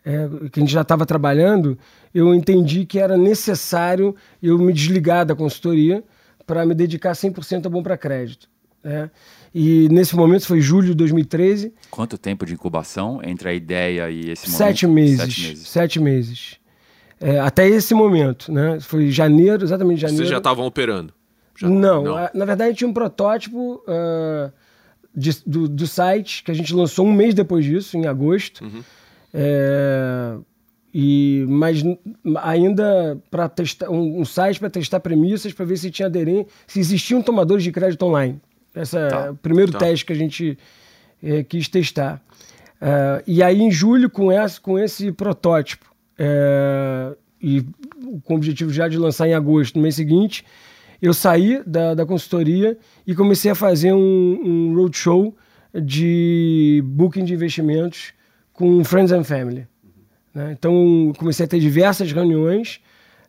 é, 0.05 0.29
que 0.51 0.61
a 0.61 0.63
gente 0.63 0.73
já 0.73 0.83
estava 0.83 1.05
trabalhando, 1.05 1.79
eu 2.15 2.35
entendi 2.35 2.87
que 2.87 2.99
era 2.99 3.17
necessário 3.17 4.17
eu 4.43 4.59
me 4.59 4.73
desligar 4.73 5.27
da 5.27 5.35
consultoria 5.35 6.03
para 6.47 6.65
me 6.65 6.75
dedicar 6.75 7.13
100% 7.13 7.67
a 7.67 7.69
bom 7.69 7.83
para 7.83 7.97
crédito. 7.97 8.49
Né? 8.83 9.11
E 9.55 9.89
nesse 9.91 10.17
momento 10.17 10.47
foi 10.47 10.61
julho 10.61 10.89
de 10.89 10.95
2013. 10.95 11.73
Quanto 11.91 12.19
tempo 12.19 12.45
de 12.45 12.55
incubação 12.55 13.21
entre 13.23 13.49
a 13.49 13.53
ideia 13.53 14.11
e 14.11 14.31
esse 14.31 14.47
momento? 14.47 14.59
Sete 14.59 14.87
meses. 14.87 15.19
Sete 15.19 15.41
meses. 15.43 15.69
Sete 15.69 16.01
meses. 16.01 16.63
É, 17.21 17.39
até 17.39 17.69
esse 17.69 17.95
momento, 17.95 18.51
né? 18.51 18.81
Foi 18.81 19.09
janeiro, 19.11 19.63
exatamente 19.63 20.01
janeiro. 20.01 20.19
Vocês 20.19 20.29
já 20.29 20.39
estavam 20.39 20.67
operando? 20.67 21.15
Já... 21.57 21.69
Não, 21.69 22.03
Não. 22.03 22.17
A, 22.17 22.31
na 22.35 22.45
verdade 22.45 22.77
tinha 22.77 22.89
um 22.89 22.93
protótipo 22.93 23.81
uh, 23.87 24.53
de, 25.15 25.31
do, 25.47 25.69
do, 25.69 25.87
site 25.87 26.43
que 26.43 26.51
a 26.51 26.55
gente 26.55 26.75
lançou 26.75 27.07
um 27.07 27.13
mês 27.13 27.33
depois 27.33 27.65
disso, 27.65 27.97
em 27.97 28.07
agosto. 28.07 28.65
Uhum. 28.65 28.83
É, 29.33 30.37
e, 30.93 31.45
mas 31.49 31.83
ainda 32.43 33.19
para 33.31 33.49
testar 33.49 33.89
um, 33.89 34.21
um 34.21 34.25
site 34.25 34.59
para 34.59 34.69
testar 34.69 35.01
premissas 35.01 35.53
para 35.53 35.65
ver 35.65 35.77
se 35.77 35.91
tinha 35.91 36.07
aderência, 36.07 36.47
se 36.67 36.81
existiam 36.81 37.23
tomadores 37.23 37.63
de 37.63 37.71
crédito 37.71 38.05
online. 38.05 38.41
Esse 38.75 38.99
é 38.99 39.09
tá, 39.09 39.31
o 39.31 39.37
primeiro 39.37 39.73
tá. 39.73 39.79
teste 39.79 40.07
que 40.07 40.13
a 40.13 40.17
gente 40.17 40.59
é, 41.23 41.43
quis 41.43 41.69
testar. 41.69 42.23
Uh, 42.81 43.23
e 43.27 43.43
aí, 43.43 43.61
em 43.61 43.71
julho, 43.71 44.11
com, 44.11 44.33
essa, 44.33 44.61
com 44.61 44.79
esse 44.79 45.13
protótipo, 45.13 45.93
é, 46.19 47.15
e 47.41 47.65
com 48.25 48.35
o 48.35 48.37
objetivo 48.37 48.73
já 48.73 48.89
de 48.89 48.99
lançar 48.99 49.29
em 49.29 49.35
agosto, 49.35 49.77
no 49.77 49.83
mês 49.83 49.95
seguinte, 49.95 50.45
eu 51.01 51.13
saí 51.13 51.63
da, 51.67 51.95
da 51.95 52.07
consultoria 52.07 52.79
e 53.07 53.15
comecei 53.15 53.51
a 53.51 53.55
fazer 53.55 53.93
um, 53.93 53.99
um 54.45 54.75
roadshow 54.75 55.37
de 55.75 56.83
booking 56.85 57.25
de 57.25 57.35
investimentos 57.35 58.13
com 58.53 58.85
Friends 58.85 59.11
and 59.13 59.25
Family. 59.25 59.67
Né? 60.33 60.53
Então, 60.53 61.13
comecei 61.19 61.45
a 61.45 61.49
ter 61.49 61.59
diversas 61.59 62.13
reuniões 62.13 62.81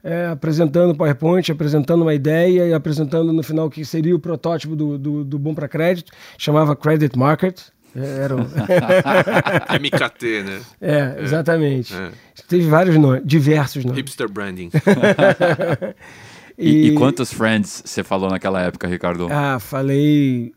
é, 0.04 0.28
apresentando 0.28 0.94
PowerPoint, 0.94 1.50
apresentando 1.50 2.02
uma 2.02 2.14
ideia 2.14 2.68
e 2.68 2.74
apresentando 2.74 3.32
no 3.32 3.42
final 3.42 3.68
o 3.68 3.70
que 3.70 3.86
seria 3.86 4.14
o 4.14 4.20
protótipo 4.20 4.76
do, 4.76 4.98
do, 4.98 5.24
do 5.24 5.40
Bom 5.40 5.56
para 5.56 5.68
Crédito, 5.68 6.12
chamava 6.38 6.76
Credit 6.76 7.18
Market. 7.18 7.62
É, 7.96 8.24
era 8.24 8.36
um... 8.36 8.42
MKT, 9.80 10.44
né? 10.44 10.62
É, 10.82 11.22
exatamente. 11.22 11.94
É. 11.94 12.12
Teve 12.48 12.68
vários 12.68 12.98
nomes, 12.98 13.22
diversos 13.24 13.86
nomes. 13.86 13.98
Hipster 13.98 14.30
branding. 14.30 14.72
e, 16.58 16.88
e, 16.88 16.96
quantos 16.96 17.32
friends 17.32 17.84
você 17.86 18.04
falou 18.04 18.30
naquela 18.30 18.62
época, 18.62 18.88
Ricardo? 18.88 19.28
Ah, 19.32 19.58
falei. 19.60 20.52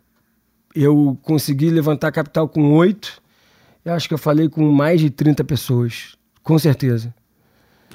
Eu 0.74 1.16
consegui 1.22 1.70
levantar 1.70 2.10
capital 2.10 2.48
com 2.48 2.72
oito. 2.72 3.22
Eu 3.84 3.92
acho 3.92 4.08
que 4.08 4.14
eu 4.14 4.18
falei 4.18 4.48
com 4.48 4.68
mais 4.72 5.00
de 5.00 5.10
30 5.10 5.44
pessoas, 5.44 6.16
com 6.42 6.58
certeza. 6.58 7.14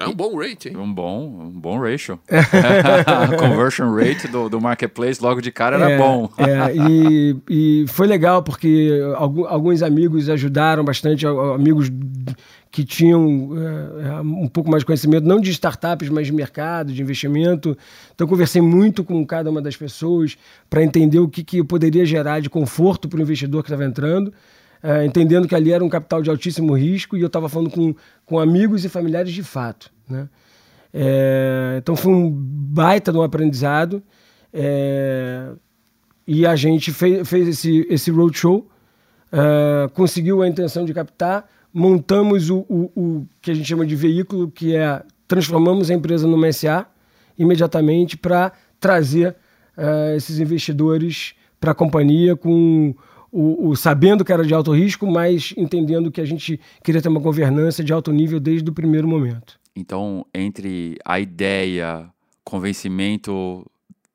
É 0.03 0.08
um 0.08 0.13
bom 0.13 0.38
rate, 0.38 0.70
hein? 0.70 0.77
Um 0.77 0.93
bom, 0.93 1.51
um 1.53 1.60
bom 1.60 1.79
ratio. 1.79 2.20
a 2.29 3.27
conversion 3.38 3.93
rate 3.93 4.27
do, 4.27 4.50
do 4.50 4.60
marketplace 4.60 5.22
logo 5.22 5.41
de 5.41 5.51
cara 5.51 5.75
era 5.75 5.91
é, 5.91 5.98
bom. 5.98 6.29
é, 6.38 6.75
e, 6.75 7.36
e 7.50 7.86
foi 7.88 8.08
legal 8.08 8.43
porque 8.43 9.00
alguns 9.48 9.81
amigos 9.81 10.29
ajudaram 10.29 10.84
bastante, 10.84 11.25
amigos 11.25 11.91
que 12.72 12.86
tinham 12.86 13.50
é, 14.00 14.22
um 14.22 14.48
pouco 14.48 14.72
mais 14.72 14.81
de 14.81 14.86
conhecimento, 14.86 15.27
não 15.27 15.41
de 15.41 15.51
startups, 15.51 16.10
mas 16.10 16.27
de 16.27 16.34
mercado, 16.34 16.93
de 16.93 17.01
investimento. 17.01 17.77
Então, 18.15 18.25
conversei 18.25 18.62
muito 18.62 19.03
com 19.03 19.25
cada 19.25 19.50
uma 19.50 19.62
das 19.62 19.75
pessoas 19.75 20.38
para 20.70 20.81
entender 20.81 21.20
o 21.20 21.27
que, 21.27 21.43
que 21.43 21.63
poderia 21.63 22.05
gerar 22.05 22.39
de 22.39 22.50
conforto 22.50 23.10
para 23.10 23.20
o 23.20 23.22
investidor 23.22 23.62
que 23.62 23.70
estava 23.70 23.84
entrando 23.84 24.34
é, 24.84 25.06
entendendo 25.06 25.48
que 25.48 25.56
ali 25.56 25.72
era 25.72 25.84
um 25.84 25.90
capital 25.90 26.22
de 26.22 26.30
altíssimo 26.30 26.74
risco 26.74 27.16
e 27.16 27.22
eu 27.22 27.28
estava 27.28 27.48
falando 27.48 27.70
com, 27.70 27.96
com 28.26 28.40
amigos 28.40 28.84
e 28.84 28.90
familiares 28.90 29.32
de 29.32 29.44
fato. 29.44 29.92
Né? 30.10 30.28
É, 30.94 31.76
então 31.78 31.96
foi 31.96 32.12
um 32.12 32.30
baita 32.30 33.12
de 33.12 33.18
um 33.18 33.22
aprendizado 33.22 34.02
é, 34.54 35.50
e 36.28 36.46
a 36.46 36.56
gente 36.56 36.92
fez, 36.92 37.28
fez 37.28 37.48
esse, 37.48 37.88
esse 37.90 38.12
roadshow, 38.12 38.68
é, 39.32 39.88
conseguiu 39.94 40.42
a 40.42 40.48
intenção 40.48 40.84
de 40.86 40.94
captar, 40.94 41.48
montamos 41.74 42.50
o, 42.50 42.66
o, 42.68 42.92
o, 42.96 43.28
que 43.42 43.52
a 43.52 43.54
gente 43.54 43.68
chama 43.68 43.86
de 43.86 43.96
veículo, 43.96 44.50
que 44.50 44.76
é 44.76 45.04
transformamos 45.28 45.90
a 45.90 45.94
empresa 45.94 46.28
numa 46.28 46.52
SA 46.52 46.86
imediatamente 47.38 48.18
para 48.18 48.52
trazer 48.80 49.36
é, 49.78 50.16
esses 50.18 50.40
investidores 50.40 51.34
para 51.60 51.72
a 51.72 51.76
companhia 51.76 52.36
com 52.36 52.94
o, 53.32 53.70
o, 53.70 53.76
sabendo 53.76 54.26
que 54.26 54.34
era 54.34 54.46
de 54.46 54.54
alto 54.54 54.72
risco, 54.74 55.10
mas 55.10 55.54
entendendo 55.56 56.12
que 56.12 56.20
a 56.20 56.26
gente 56.26 56.60
queria 56.84 57.02
ter 57.02 57.10
uma 57.10 57.20
governança 57.20 57.84
de 57.84 57.94
alto 57.94 58.12
nível 58.12 58.40
desde 58.40 58.70
o 58.70 58.74
primeiro 58.74 59.08
momento. 59.08 59.60
Então, 59.76 60.26
entre 60.34 60.98
a 61.06 61.20
ideia, 61.20 62.10
convencimento 62.44 63.66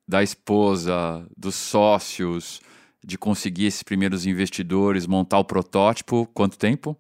da 0.07 0.23
esposa, 0.23 1.27
dos 1.37 1.55
sócios, 1.55 2.61
de 3.05 3.17
conseguir 3.17 3.67
esses 3.67 3.83
primeiros 3.83 4.27
investidores, 4.27 5.07
montar 5.07 5.39
o 5.39 5.45
protótipo, 5.45 6.29
quanto 6.35 6.59
tempo? 6.59 6.97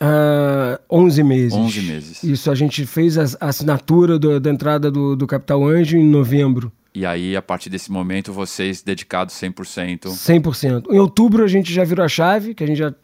Uh, 0.00 0.74
ah, 0.76 0.80
11 0.90 1.22
meses. 1.22 1.52
11 1.52 1.82
meses. 1.82 2.22
Isso, 2.24 2.50
a 2.50 2.54
gente 2.54 2.84
fez 2.84 3.16
a 3.16 3.46
assinatura 3.48 4.18
do, 4.18 4.40
da 4.40 4.50
entrada 4.50 4.90
do, 4.90 5.14
do 5.14 5.26
Capital 5.26 5.64
Anjo 5.64 5.96
em 5.96 6.04
novembro. 6.04 6.72
E 6.94 7.04
aí, 7.04 7.36
a 7.36 7.42
partir 7.42 7.68
desse 7.68 7.90
momento, 7.90 8.32
vocês 8.32 8.80
dedicados 8.80 9.34
100%? 9.34 10.06
100%. 10.06 10.84
Em 10.92 10.98
outubro, 10.98 11.42
a 11.42 11.48
gente 11.48 11.72
já 11.72 11.82
virou 11.82 12.04
a 12.04 12.08
chave, 12.08 12.54
que 12.54 12.62
a 12.62 12.66
gente 12.66 12.78
já 12.78 12.94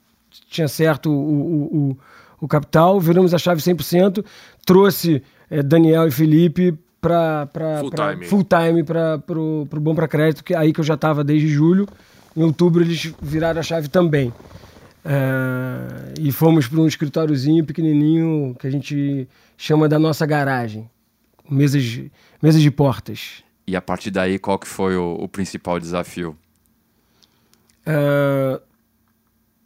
tinha 0.48 0.68
certo 0.68 1.10
o, 1.10 1.12
o, 1.12 1.90
o, 1.90 1.98
o 2.42 2.48
capital, 2.48 3.00
viramos 3.00 3.34
a 3.34 3.38
chave 3.38 3.60
100%, 3.60 4.24
trouxe 4.64 5.22
é, 5.50 5.60
Daniel 5.60 6.06
e 6.06 6.10
Felipe 6.12 6.78
para 7.00 7.48
full, 7.80 7.90
pra, 7.90 8.12
time. 8.12 8.26
full 8.26 8.44
time 8.44 8.84
para 8.84 9.20
o 9.28 9.66
Bom 9.80 9.94
para 9.94 10.06
Crédito, 10.06 10.44
que 10.44 10.54
é 10.54 10.56
aí 10.58 10.72
que 10.72 10.78
eu 10.78 10.84
já 10.84 10.94
estava 10.94 11.24
desde 11.24 11.48
julho. 11.48 11.88
Em 12.36 12.44
outubro, 12.44 12.84
eles 12.84 13.12
viraram 13.20 13.58
a 13.58 13.62
chave 13.62 13.88
também. 13.88 14.32
É, 15.04 16.14
e 16.20 16.30
fomos 16.30 16.68
para 16.68 16.78
um 16.78 16.86
escritóriozinho 16.86 17.64
pequenininho 17.64 18.54
que 18.56 18.68
a 18.68 18.70
gente 18.70 19.26
chama 19.56 19.88
da 19.88 19.98
nossa 19.98 20.24
garagem. 20.26 20.88
Mesas, 21.50 22.02
mesas 22.40 22.62
de 22.62 22.70
portas. 22.70 23.42
E 23.70 23.76
a 23.76 23.80
partir 23.80 24.10
daí, 24.10 24.36
qual 24.36 24.58
que 24.58 24.66
foi 24.66 24.96
o, 24.96 25.14
o 25.14 25.28
principal 25.28 25.78
desafio? 25.78 26.36
Uh, 27.86 28.60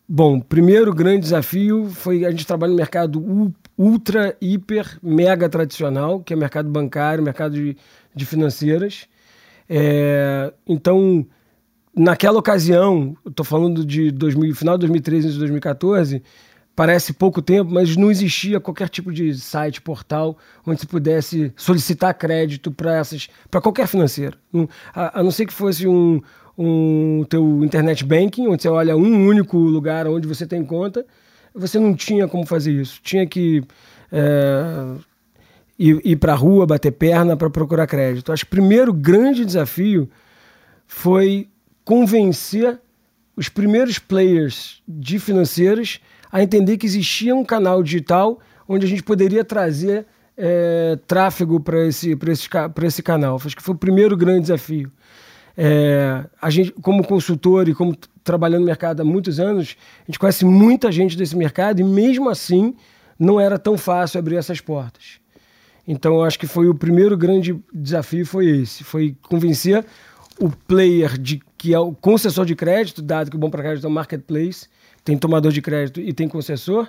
bom, 0.07 0.39
primeiro 0.39 0.93
grande 0.93 1.21
desafio 1.21 1.89
foi 1.89 2.27
a 2.27 2.31
gente 2.31 2.47
trabalha 2.47 2.73
no 2.73 2.77
mercado 2.77 3.55
ultra, 3.79 4.37
hiper, 4.43 4.99
mega 5.03 5.49
tradicional, 5.49 6.21
que 6.21 6.35
é 6.35 6.37
mercado 6.37 6.69
bancário, 6.69 7.25
mercado 7.25 7.55
de, 7.55 7.79
de 8.15 8.27
financeiras. 8.27 9.09
É, 9.67 10.53
então, 10.69 11.27
naquela 11.97 12.39
ocasião, 12.39 13.17
estou 13.27 13.43
falando 13.43 13.87
de 13.87 14.11
2000, 14.11 14.55
final 14.55 14.77
de 14.77 14.81
2013 14.81 15.29
e 15.29 15.39
2014, 15.39 16.23
Parece 16.77 17.13
pouco 17.13 17.41
tempo, 17.41 17.71
mas 17.71 17.97
não 17.97 18.11
existia 18.11 18.59
qualquer 18.59 18.89
tipo 18.89 19.13
de 19.13 19.33
site, 19.35 19.81
portal, 19.81 20.37
onde 20.67 20.81
se 20.81 20.87
pudesse 20.87 21.53
solicitar 21.57 22.13
crédito 22.15 22.73
para 22.73 22.97
essas, 22.97 23.29
para 23.49 23.61
qualquer 23.61 23.87
financeiro. 23.87 24.37
A, 24.93 25.21
a, 25.21 25.23
não 25.23 25.31
ser 25.31 25.47
que 25.47 25.53
fosse 25.53 25.87
um, 25.87 26.21
um 26.59 27.25
teu 27.29 27.65
internet 27.65 28.05
banking, 28.05 28.49
onde 28.49 28.63
você 28.63 28.69
olha 28.69 28.97
um 28.97 29.27
único 29.27 29.57
lugar 29.57 30.09
onde 30.09 30.27
você 30.27 30.47
tem 30.47 30.65
conta, 30.65 31.07
você 31.55 31.79
não 31.79 31.95
tinha 31.95 32.27
como 32.27 32.45
fazer 32.45 32.73
isso. 32.73 33.01
Tinha 33.05 33.25
que 33.25 33.63
é, 34.11 34.97
ir, 35.79 36.01
ir 36.05 36.17
para 36.17 36.33
a 36.33 36.37
rua, 36.37 36.67
bater 36.67 36.91
perna 36.91 37.37
para 37.37 37.49
procurar 37.51 37.87
crédito. 37.87 38.33
Acho 38.33 38.45
que 38.45 38.49
o 38.49 38.57
primeiro 38.57 38.93
grande 38.93 39.45
desafio 39.45 40.11
foi 40.89 41.49
convencer 41.85 42.81
os 43.37 43.49
primeiros 43.49 43.99
players 43.99 44.83
de 44.87 45.19
financeiras 45.21 46.01
a 46.35 46.43
entender 46.43 46.77
que 46.79 46.85
existia 46.85 47.33
um 47.33 47.45
canal 47.45 47.81
digital 47.81 48.41
onde 48.69 48.85
a 48.85 48.89
gente 48.89 49.05
poderia 49.05 49.45
trazer 49.45 50.05
é, 50.37 50.99
tráfego 51.07 51.61
para 51.61 51.87
esse, 51.87 52.11
esse, 52.11 52.49
esse 52.83 53.03
canal. 53.05 53.37
Acho 53.37 53.57
que 53.57 53.63
foi 53.63 53.73
o 53.73 53.79
primeiro 53.79 54.17
grande 54.17 54.41
desafio. 54.41 54.91
É, 55.57 56.25
a 56.43 56.51
gente, 56.51 56.73
como 56.83 57.07
consultor 57.07 57.69
e 57.69 57.75
como 57.75 57.97
trabalhando 58.25 58.63
no 58.63 58.67
mercado 58.67 59.01
há 59.01 59.05
muitos 59.05 59.39
anos, 59.39 59.77
a 60.03 60.07
gente 60.11 60.19
conhece 60.19 60.45
muita 60.45 60.91
gente 60.91 61.17
desse 61.17 61.37
mercado 61.37 61.79
e 61.79 61.85
mesmo 61.85 62.29
assim 62.29 62.75
não 63.17 63.39
era 63.39 63.57
tão 63.57 63.79
fácil 63.79 64.19
abrir 64.19 64.35
essas 64.35 64.61
portas. 64.61 65.21
Então, 65.87 66.15
eu 66.15 66.25
acho 66.25 66.37
que 66.37 66.49
foi 66.49 66.69
o 66.69 66.75
primeiro 66.75 67.17
grande 67.17 67.57
desafio 67.73 68.27
foi 68.27 68.47
esse, 68.47 68.83
foi 68.83 69.17
convencer 69.23 69.87
o 70.41 70.51
player 70.51 71.17
de 71.17 71.41
que 71.57 71.73
é 71.73 71.79
o 71.79 71.93
concessor 71.93 72.45
de 72.45 72.57
crédito, 72.57 73.01
dado 73.01 73.31
que 73.31 73.37
o 73.37 73.39
Bom 73.39 73.51
para 73.51 73.63
Crédito 73.63 73.87
é 73.87 73.89
um 73.89 73.93
marketplace, 73.93 74.67
tem 75.05 75.19
tomador 75.19 75.53
de 75.53 75.61
crédito 75.61 76.01
e 76.01 76.13
tem 76.13 76.27
concessor, 76.27 76.89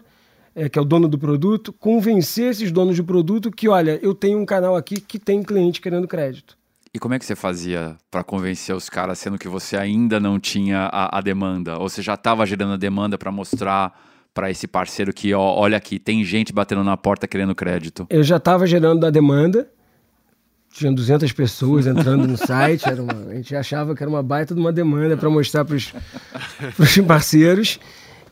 é, 0.56 0.70
que 0.70 0.80
é 0.80 0.82
o 0.82 0.86
dono 0.86 1.08
do 1.08 1.20
produto, 1.20 1.74
convencer 1.74 2.52
esses 2.52 2.72
donos 2.72 2.96
de 2.96 3.04
produto 3.04 3.52
que, 3.52 3.68
olha, 3.68 4.00
eu 4.02 4.16
tenho 4.16 4.40
um 4.40 4.46
canal 4.46 4.76
aqui 4.76 5.02
que 5.02 5.20
tem 5.20 5.44
cliente 5.44 5.82
querendo 5.82 6.08
crédito. 6.08 6.58
E 6.94 6.98
como 6.98 7.14
é 7.14 7.20
que 7.20 7.26
você 7.26 7.36
fazia 7.36 7.98
para 8.10 8.24
convencer 8.24 8.74
os 8.74 8.90
caras, 8.90 9.20
sendo 9.20 9.38
que 9.38 9.50
você 9.50 9.76
ainda 9.76 10.18
não 10.18 10.40
tinha 10.40 10.90
a, 10.94 11.18
a 11.18 11.22
demanda? 11.22 11.78
Ou 11.78 11.90
você 11.90 12.02
já 12.02 12.14
estava 12.14 12.46
gerando 12.46 12.72
a 12.72 12.78
demanda 12.78 13.18
para 13.18 13.30
mostrar 13.30 13.94
para 14.34 14.50
esse 14.50 14.66
parceiro 14.66 15.14
que, 15.14 15.34
ó, 15.34 15.42
olha 15.42 15.76
aqui, 15.76 16.00
tem 16.00 16.24
gente 16.24 16.54
batendo 16.54 16.86
na 16.86 16.96
porta 16.96 17.28
querendo 17.28 17.54
crédito? 17.54 18.08
Eu 18.10 18.24
já 18.24 18.38
estava 18.38 18.66
gerando 18.66 19.06
a 19.06 19.10
demanda, 19.10 19.70
tinha 20.72 20.90
200 20.90 21.34
pessoas 21.34 21.86
entrando 21.86 22.28
no 22.28 22.38
site, 22.38 22.88
era 22.88 23.02
uma, 23.02 23.14
a 23.30 23.36
gente 23.36 23.54
achava 23.56 23.94
que 23.94 24.02
era 24.02 24.10
uma 24.10 24.24
baita 24.24 24.54
de 24.54 24.60
uma 24.62 24.72
demanda 24.72 25.18
para 25.18 25.30
mostrar 25.30 25.66
para 25.66 25.76
os 25.76 25.92
parceiros. 27.06 27.78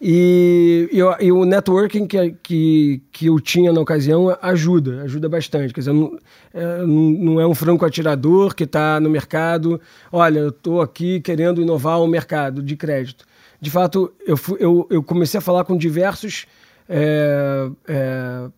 E, 0.05 0.89
e, 0.91 1.25
e, 1.25 1.31
o 1.31 1.45
networking 1.45 2.05
que, 2.05 2.36
que, 2.43 3.01
que 3.10 3.27
eu 3.27 3.39
tinha 3.39 3.72
na 3.72 3.79
ocasião 3.79 4.38
ajuda, 4.41 5.01
ajuda 5.03 5.29
bastante. 5.29 5.74
Quer 5.74 5.79
dizer, 5.79 5.93
não 5.93 6.19
é, 6.53 6.86
não 6.86 7.39
é 7.39 7.48
um 7.48 7.55
franco 7.55 7.86
atirador 7.86 8.53
que 8.53 8.65
está 8.65 9.00
no 9.00 9.10
mercado. 9.10 9.79
Olha, 10.12 10.39
eu 10.39 10.50
estou 10.50 10.81
aqui 10.81 11.22
querendo 11.22 11.62
inovar 11.62 12.01
o 12.01 12.07
mercado 12.07 12.62
de 12.62 12.75
crédito. 12.75 13.24
De 13.62 13.69
fato, 13.72 14.12
eu, 14.27 14.38
eu, 14.60 14.88
eu 14.89 15.01
comecei 15.01 15.38
a 15.38 15.41
falar 15.41 15.63
com 15.63 15.77
diversos 15.77 16.48
é, 16.89 17.69
é, 17.88 18.50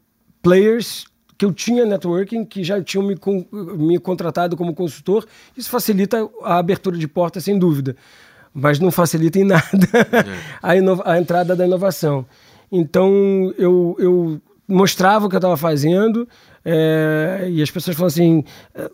players 0.42 1.06
que 1.38 1.46
eu 1.46 1.54
tinha 1.54 1.86
networking, 1.86 2.44
que 2.44 2.64
já 2.64 2.82
tinham 2.82 3.06
me, 3.06 3.16
me 3.78 4.00
contratado 4.00 4.58
como 4.58 4.74
consultor. 4.74 5.28
Isso 5.56 5.70
facilita 5.70 6.28
a 6.42 6.58
abertura 6.58 6.98
de 6.98 7.08
portas, 7.08 7.44
sem 7.44 7.60
dúvida 7.60 7.96
mas 8.56 8.80
não 8.80 8.90
facilita 8.90 9.38
em 9.38 9.44
nada 9.44 9.66
a, 10.64 10.72
a, 11.12 11.20
entrada 11.20 11.54
da 11.56 11.68
inovação. 11.68 12.26
Então 12.72 13.54
eu, 13.58 13.96
eu 14.00 14.42
mostrava 14.66 15.26
o 15.26 15.30
que 15.30 15.36
eu 15.36 15.40
estava 15.40 15.58
fazendo 15.58 16.26
é, 16.64 17.48
e 17.52 17.62
as 17.62 17.70
pessoas 17.70 17.98
falam 17.98 18.08
assim: 18.08 18.44
é, 18.74 18.90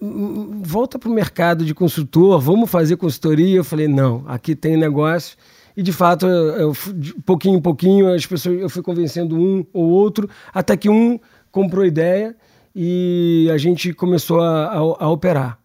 volta 0.64 0.98
para 0.98 1.10
o 1.10 1.14
mercado 1.14 1.64
de 1.64 1.76
consultor, 1.76 2.42
vamos 2.42 2.70
fazer 2.70 2.98
consultoria. 2.98 3.58
Eu 3.58 3.64
falei: 3.64 3.88
não, 3.88 4.24
aqui 4.28 4.56
tem 4.56 4.76
negócio. 4.76 5.38
E 5.78 5.82
de 5.82 5.94
fato, 5.94 6.28
eu, 6.28 6.74
de 6.96 7.14
pouquinho 7.26 7.58
em 7.58 7.62
pouquinho, 7.62 8.14
as 8.14 8.26
pessoas, 8.26 8.60
eu 8.60 8.70
fui 8.70 8.82
convencendo 8.82 9.38
um 9.38 9.66
ou 9.72 9.90
outro, 9.90 10.30
até 10.54 10.76
que 10.76 10.90
um 10.90 11.18
comprou 11.50 11.86
ideia 11.86 12.36
e 12.76 13.50
a 13.54 13.58
gente 13.58 13.94
começou 13.94 14.42
a, 14.42 14.66
a, 14.66 14.78
a 14.78 15.10
operar. 15.10 15.61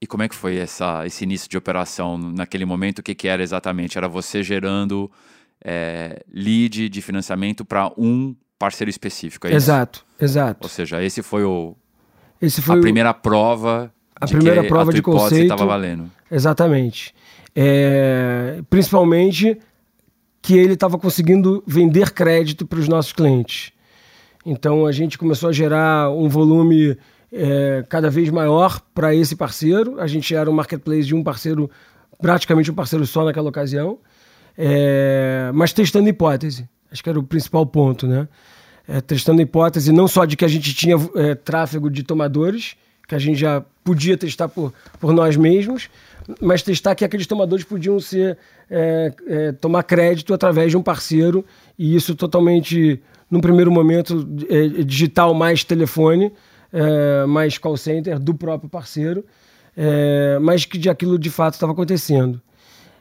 E 0.00 0.06
como 0.06 0.22
é 0.22 0.28
que 0.28 0.34
foi 0.34 0.56
essa, 0.56 1.06
esse 1.06 1.24
início 1.24 1.48
de 1.48 1.56
operação 1.56 2.18
naquele 2.18 2.64
momento? 2.64 2.98
O 2.98 3.02
que, 3.02 3.14
que 3.14 3.28
era 3.28 3.42
exatamente? 3.42 3.96
Era 3.96 4.08
você 4.08 4.42
gerando 4.42 5.10
é, 5.64 6.22
lead 6.32 6.88
de 6.88 7.00
financiamento 7.00 7.64
para 7.64 7.90
um 7.96 8.34
parceiro 8.58 8.90
específico, 8.90 9.46
é 9.46 9.52
Exato, 9.52 10.04
isso? 10.16 10.24
exato. 10.24 10.60
Ou 10.62 10.68
seja, 10.68 11.02
esse 11.02 11.22
foi 11.22 11.44
o 11.44 11.74
esse 12.40 12.60
foi 12.60 12.78
a 12.78 12.80
primeira 12.80 13.14
prova 13.14 13.92
a 14.18 14.26
primeira 14.26 14.62
que 14.62 14.68
prova 14.68 14.90
a 14.90 14.94
de 14.94 15.02
conceito 15.02 15.42
estava 15.42 15.66
valendo. 15.66 16.10
Exatamente. 16.30 17.14
É, 17.54 18.62
principalmente 18.68 19.58
que 20.40 20.56
ele 20.56 20.74
estava 20.74 20.98
conseguindo 20.98 21.62
vender 21.66 22.12
crédito 22.12 22.66
para 22.66 22.78
os 22.78 22.88
nossos 22.88 23.12
clientes. 23.12 23.72
Então 24.44 24.86
a 24.86 24.92
gente 24.92 25.18
começou 25.18 25.48
a 25.48 25.52
gerar 25.52 26.10
um 26.10 26.28
volume 26.28 26.96
é, 27.32 27.84
cada 27.88 28.10
vez 28.10 28.30
maior 28.30 28.80
para 28.94 29.14
esse 29.14 29.36
parceiro. 29.36 30.00
A 30.00 30.06
gente 30.06 30.34
era 30.34 30.50
um 30.50 30.54
marketplace 30.54 31.04
de 31.04 31.14
um 31.14 31.22
parceiro, 31.22 31.70
praticamente 32.20 32.70
um 32.70 32.74
parceiro 32.74 33.06
só 33.06 33.24
naquela 33.24 33.48
ocasião, 33.48 33.98
é, 34.56 35.50
mas 35.54 35.72
testando 35.72 36.08
hipótese. 36.08 36.68
Acho 36.90 37.02
que 37.02 37.10
era 37.10 37.18
o 37.18 37.22
principal 37.22 37.66
ponto, 37.66 38.06
né? 38.06 38.28
É, 38.88 39.00
testando 39.00 39.42
hipótese 39.42 39.92
não 39.92 40.06
só 40.06 40.24
de 40.24 40.36
que 40.36 40.44
a 40.44 40.48
gente 40.48 40.72
tinha 40.72 40.96
é, 41.16 41.34
tráfego 41.34 41.90
de 41.90 42.04
tomadores, 42.04 42.76
que 43.08 43.14
a 43.14 43.18
gente 43.18 43.38
já 43.38 43.62
podia 43.84 44.16
testar 44.16 44.48
por, 44.48 44.72
por 45.00 45.12
nós 45.12 45.36
mesmos, 45.36 45.88
mas 46.40 46.62
testar 46.62 46.94
que 46.94 47.04
aqueles 47.04 47.26
tomadores 47.26 47.64
podiam 47.64 47.98
ser 48.00 48.36
é, 48.70 49.12
é, 49.26 49.52
tomar 49.52 49.82
crédito 49.84 50.34
através 50.34 50.70
de 50.70 50.76
um 50.76 50.82
parceiro 50.82 51.44
e 51.78 51.94
isso 51.94 52.14
totalmente, 52.14 53.00
num 53.30 53.40
primeiro 53.40 53.70
momento, 53.70 54.26
é, 54.48 54.82
digital 54.82 55.34
mais 55.34 55.62
telefone, 55.62 56.32
é, 56.72 57.26
mais 57.26 57.58
call 57.58 57.76
center 57.76 58.18
do 58.18 58.34
próprio 58.34 58.68
parceiro, 58.68 59.24
é, 59.76 60.38
mas 60.40 60.64
que 60.64 60.78
de 60.78 60.88
aquilo 60.88 61.18
de 61.18 61.30
fato 61.30 61.54
estava 61.54 61.72
acontecendo. 61.72 62.40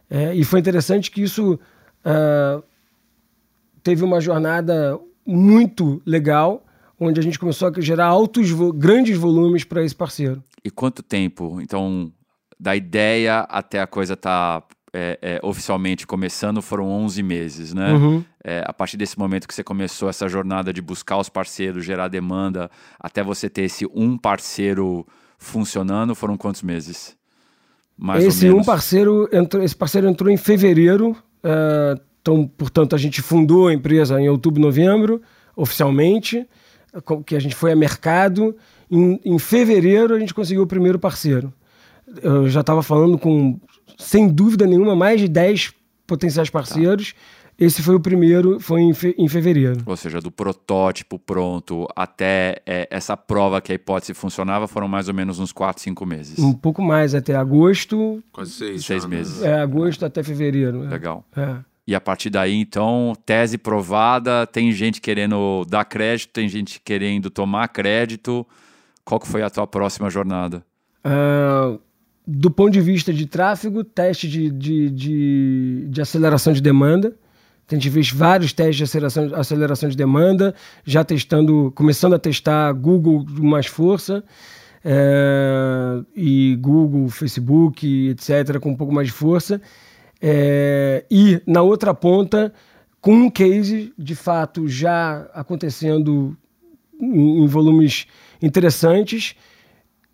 É, 0.10 0.36
e 0.36 0.44
foi 0.44 0.60
interessante 0.60 1.10
que 1.10 1.22
isso 1.22 1.60
é, 2.04 2.62
teve 3.82 4.04
uma 4.04 4.22
jornada 4.22 5.00
muito 5.26 6.02
legal, 6.06 6.64
onde 7.00 7.20
a 7.20 7.24
gente 7.24 7.40
começou 7.40 7.68
a 7.68 7.82
gerar 7.82 8.06
altos, 8.06 8.52
grandes 8.76 9.18
volumes 9.18 9.64
para 9.64 9.84
esse 9.84 9.96
parceiro. 9.96 10.44
E 10.64 10.70
quanto 10.70 11.04
tempo? 11.04 11.60
Então, 11.62 12.12
da 12.60 12.76
ideia 12.76 13.40
até 13.42 13.82
a 13.82 13.88
coisa 13.88 14.14
estar 14.14 14.62
tá 14.62 14.75
é, 14.98 15.20
é, 15.22 15.40
oficialmente 15.44 16.08
começando 16.08 16.62
foram 16.62 16.88
11 16.88 17.22
meses, 17.22 17.74
né? 17.74 17.92
Uhum. 17.92 18.24
É, 18.42 18.64
a 18.66 18.72
partir 18.72 18.96
desse 18.96 19.20
momento 19.20 19.46
que 19.46 19.54
você 19.54 19.64
começou 19.64 20.08
essa 20.08 20.30
jornada 20.30 20.72
de 20.72 20.82
buscar 20.82 21.18
os 21.18 21.28
parceiros, 21.28 21.84
gerar 21.84 22.08
demanda, 22.08 22.72
até 22.98 23.22
você 23.22 23.50
ter 23.50 23.64
esse 23.64 23.86
um 23.94 24.18
parceiro 24.18 25.06
funcionando, 25.38 26.16
foram 26.16 26.38
quantos 26.38 26.62
meses? 26.62 27.18
Mais 27.98 28.24
esse 28.24 28.50
um 28.50 28.64
parceiro, 28.64 29.28
entrou, 29.34 29.62
esse 29.62 29.76
parceiro 29.76 30.08
entrou 30.08 30.30
em 30.32 30.38
fevereiro, 30.38 31.12
uh, 31.44 32.00
então, 32.22 32.48
portanto, 32.48 32.96
a 32.96 32.98
gente 32.98 33.22
fundou 33.22 33.68
a 33.68 33.74
empresa 33.74 34.20
em 34.20 34.30
outubro, 34.30 34.62
novembro, 34.62 35.22
oficialmente, 35.56 36.48
que 37.26 37.36
a 37.36 37.40
gente 37.40 37.54
foi 37.54 37.72
a 37.72 37.76
mercado. 37.76 38.56
Em, 38.90 39.20
em 39.26 39.38
fevereiro, 39.38 40.16
a 40.16 40.20
gente 40.20 40.34
conseguiu 40.34 40.64
o 40.64 40.68
primeiro 40.68 40.98
parceiro. 40.98 41.54
Eu 42.22 42.50
já 42.50 42.62
estava 42.62 42.82
falando 42.82 43.18
com 43.18 43.60
sem 43.98 44.28
dúvida 44.28 44.66
nenhuma, 44.66 44.96
mais 44.96 45.20
de 45.20 45.28
10 45.28 45.74
potenciais 46.06 46.50
parceiros. 46.50 47.14
Tá. 47.14 47.20
Esse 47.58 47.82
foi 47.82 47.96
o 47.96 48.00
primeiro, 48.02 48.60
foi 48.60 48.82
em, 48.82 48.94
fe 48.94 49.16
em, 49.18 49.30
fevereiro. 49.30 49.82
Ou 49.86 49.96
seja, 49.96 50.20
do 50.20 50.30
protótipo 50.30 51.18
pronto 51.18 51.88
até 51.96 52.62
é, 52.66 52.86
essa 52.92 53.16
prova 53.16 53.62
que 53.62 53.72
a 53.72 53.76
hipótese 53.76 54.14
funcionava 54.14 54.68
foram 54.68 54.90
mais 54.90 55.08
ou 55.08 55.14
menos 55.14 55.40
uns 55.40 55.54
4, 55.54 55.82
5 55.82 56.06
meses. 56.06 56.40
Um 56.40 56.52
pouco 56.52 56.82
mais, 56.82 57.16
até 57.16 57.34
agosto. 57.34 58.22
Quase 58.34 58.52
seis. 58.52 58.86
Seis 58.86 59.04
já, 59.04 59.10
né? 59.10 59.16
meses. 59.16 59.42
É, 59.42 59.62
agosto 59.62 60.06
até 60.06 60.22
fevereiro. 60.22 60.84
É. 60.84 60.90
Legal. 60.90 61.24
É. 61.36 61.56
E 61.88 61.96
a 61.96 62.02
partir 62.02 62.30
daí, 62.30 62.56
então, 62.56 63.14
tese 63.26 63.58
provada, 63.58 64.46
tem 64.46 64.72
gente 64.72 65.00
querendo 65.00 65.64
dar 65.70 65.86
crédito, 65.86 66.32
tem 66.34 66.50
gente 66.50 66.82
querendo 66.84 67.30
tomar 67.30 67.70
crédito. 67.70 68.46
Qual 69.06 69.20
que 69.20 69.28
foi 69.28 69.44
a 69.44 69.50
tua 69.50 69.68
próxima 69.68 70.10
jornada? 70.10 70.66
Uh, 71.06 71.80
do 72.28 72.50
ponto 72.50 72.72
de 72.72 72.82
vista 72.82 73.14
de 73.14 73.26
tráfego, 73.26 73.84
teste 73.84 74.28
de, 74.28 74.50
de, 74.50 74.90
de, 74.90 75.88
de 75.90 76.02
aceleração 76.02 76.54
de 76.54 76.62
demanda. 76.62 77.16
A 77.70 77.74
gente 77.74 77.90
fez 77.90 78.12
vários 78.12 78.54
testes 78.54 78.78
de 78.78 78.84
aceleração, 78.84 79.36
aceleração 79.36 79.90
de 79.90 79.98
demanda, 79.98 80.54
já 80.84 81.04
testando, 81.04 81.72
começando 81.76 82.14
a 82.14 82.20
testar 82.20 82.72
Google 82.74 83.26
com 83.26 83.46
mais 83.46 83.66
força, 83.66 84.24
é, 84.84 86.04
e 86.16 86.56
Google, 86.62 87.10
Facebook, 87.10 88.10
etc., 88.10 88.60
com 88.60 88.70
um 88.70 88.76
pouco 88.76 88.94
mais 88.94 89.08
de 89.08 89.14
força. 89.14 89.60
É, 90.22 91.04
e 91.10 91.42
na 91.46 91.64
outra 91.64 91.94
ponta, 91.94 92.54
com 93.02 93.14
um 93.14 93.30
case 93.30 93.92
de 93.98 94.16
fato 94.16 94.68
já 94.68 95.28
acontecendo 95.34 96.38
em, 97.00 97.44
em 97.44 97.48
volumes 97.48 98.06
interessantes, 98.42 99.36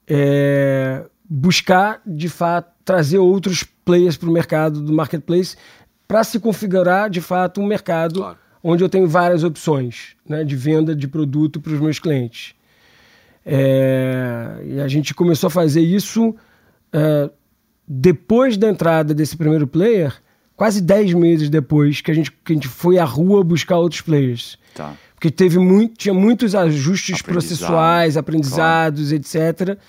é, 0.08 1.06
buscar, 1.34 2.02
de 2.06 2.28
fato, 2.28 2.70
trazer 2.84 3.18
outros 3.18 3.64
players 3.64 4.18
para 4.18 4.30
o 4.30 4.34
mercado 4.34 4.82
do 4.82 4.92
marketplace 4.92 5.56
para 6.06 6.26
se 6.26 6.38
configurar, 6.42 7.10
de 7.10 7.22
fato, 7.22 7.62
um 7.62 7.66
mercado 7.66 8.20
claro. 8.20 8.38
onde 8.62 8.84
eu 8.84 8.90
tenho 8.90 9.08
várias 9.08 9.42
opções 9.46 10.18
né, 10.28 10.44
de 10.44 10.58
venda 10.58 10.94
de 10.94 11.08
produto 11.08 11.62
para 11.62 11.72
os 11.72 11.80
meus 11.80 12.00
clientes. 12.00 12.54
É, 13.46 14.62
e 14.66 14.82
a 14.82 14.90
gente 14.90 15.14
começou 15.14 15.48
a 15.48 15.50
fazer 15.50 15.80
isso 15.80 16.36
é, 16.92 17.30
depois 17.88 18.58
da 18.58 18.70
entrada 18.70 19.14
desse 19.14 19.38
primeiro 19.38 19.66
player, 19.66 20.14
quase 20.58 20.82
10 20.82 21.14
meses 21.14 21.50
depois 21.50 22.02
que 22.02 22.12
a 22.12 22.14
gente, 22.14 22.30
que 22.30 22.52
a 22.52 22.56
gente 22.56 22.68
foi 22.68 23.00
à 23.00 23.06
rua 23.06 23.42
buscar 23.42 23.78
outros 23.78 24.02
players. 24.02 24.58
Tá. 24.76 24.98
Porque 25.16 25.32
teve 25.32 25.60
muito, 25.60 25.96
tinha 25.96 26.14
muitos 26.14 26.56
ajustes 26.56 27.22
Aprendizado, 27.22 27.32
processuais, 27.32 28.18
aprendizados, 28.18 29.10
claro. 29.12 29.16
etc 29.16 29.80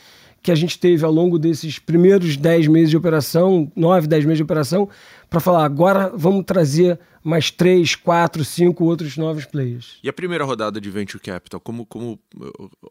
que 0.42 0.50
a 0.50 0.54
gente 0.54 0.78
teve 0.78 1.04
ao 1.04 1.12
longo 1.12 1.38
desses 1.38 1.78
primeiros 1.78 2.36
10 2.36 2.66
meses 2.66 2.90
de 2.90 2.96
operação, 2.96 3.70
9, 3.76 4.08
10 4.08 4.24
meses 4.24 4.38
de 4.38 4.42
operação, 4.42 4.88
para 5.30 5.38
falar, 5.38 5.64
agora 5.64 6.12
vamos 6.14 6.44
trazer 6.44 6.98
mais 7.22 7.50
3, 7.50 7.94
4, 7.94 8.44
5 8.44 8.84
outros 8.84 9.16
novos 9.16 9.44
players. 9.44 9.98
E 10.02 10.08
a 10.08 10.12
primeira 10.12 10.44
rodada 10.44 10.80
de 10.80 10.90
Venture 10.90 11.22
Capital, 11.22 11.60
como, 11.60 11.86
como, 11.86 12.18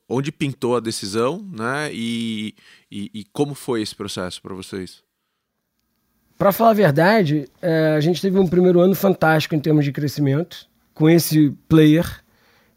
onde 0.08 0.32
pintou 0.32 0.78
a 0.78 0.80
decisão 0.80 1.46
né? 1.52 1.90
e, 1.92 2.56
e, 2.90 3.12
e 3.14 3.26
como 3.34 3.54
foi 3.54 3.82
esse 3.82 3.94
processo 3.94 4.42
para 4.42 4.56
vocês? 4.56 5.04
Para 6.38 6.54
falar 6.54 6.72
a 6.72 6.74
verdade, 6.74 7.48
é, 7.62 7.94
a 7.96 8.00
gente 8.00 8.22
teve 8.22 8.40
um 8.40 8.48
primeiro 8.48 8.80
ano 8.80 8.96
fantástico 8.96 9.54
em 9.54 9.60
termos 9.60 9.84
de 9.84 9.92
crescimento 9.92 10.68
com 10.94 11.10
esse 11.10 11.52
player 11.68 12.24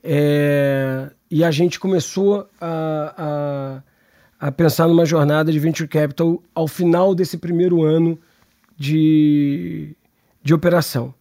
é, 0.02 1.10
e 1.30 1.42
a 1.42 1.50
gente 1.50 1.80
começou 1.80 2.46
a, 2.60 3.14
a 3.16 3.93
a 4.38 4.50
pensar 4.52 4.88
numa 4.88 5.06
jornada 5.06 5.50
de 5.50 5.58
venture 5.58 5.88
capital 5.88 6.42
ao 6.54 6.68
final 6.68 7.14
desse 7.14 7.36
primeiro 7.36 7.82
ano 7.82 8.18
de, 8.76 9.94
de 10.42 10.52
operação. 10.52 11.14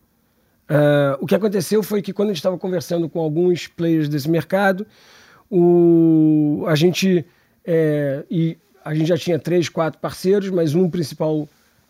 Uh, 0.70 1.18
o 1.20 1.28
que 1.28 1.36
aconteceu 1.36 1.84
foi 1.84 2.02
que 2.02 2.14
quando 2.14 2.30
a 2.30 2.32
gente 2.32 2.40
estava 2.40 2.58
conversando 2.58 3.08
com 3.08 3.20
alguns 3.20 3.68
players 3.68 4.10
desse 4.10 4.30
mercado, 4.30 4.86
o, 5.50 6.64
a 6.68 6.76
gente 6.76 7.26
é, 7.66 8.24
e 8.30 8.58
a 8.84 8.94
gente 8.94 9.08
já 9.08 9.18
tinha 9.18 9.40
três, 9.40 9.70
quatro 9.70 10.00
parceiros, 10.00 10.50
mas 10.50 10.76
um 10.76 10.90
principal 10.90 11.48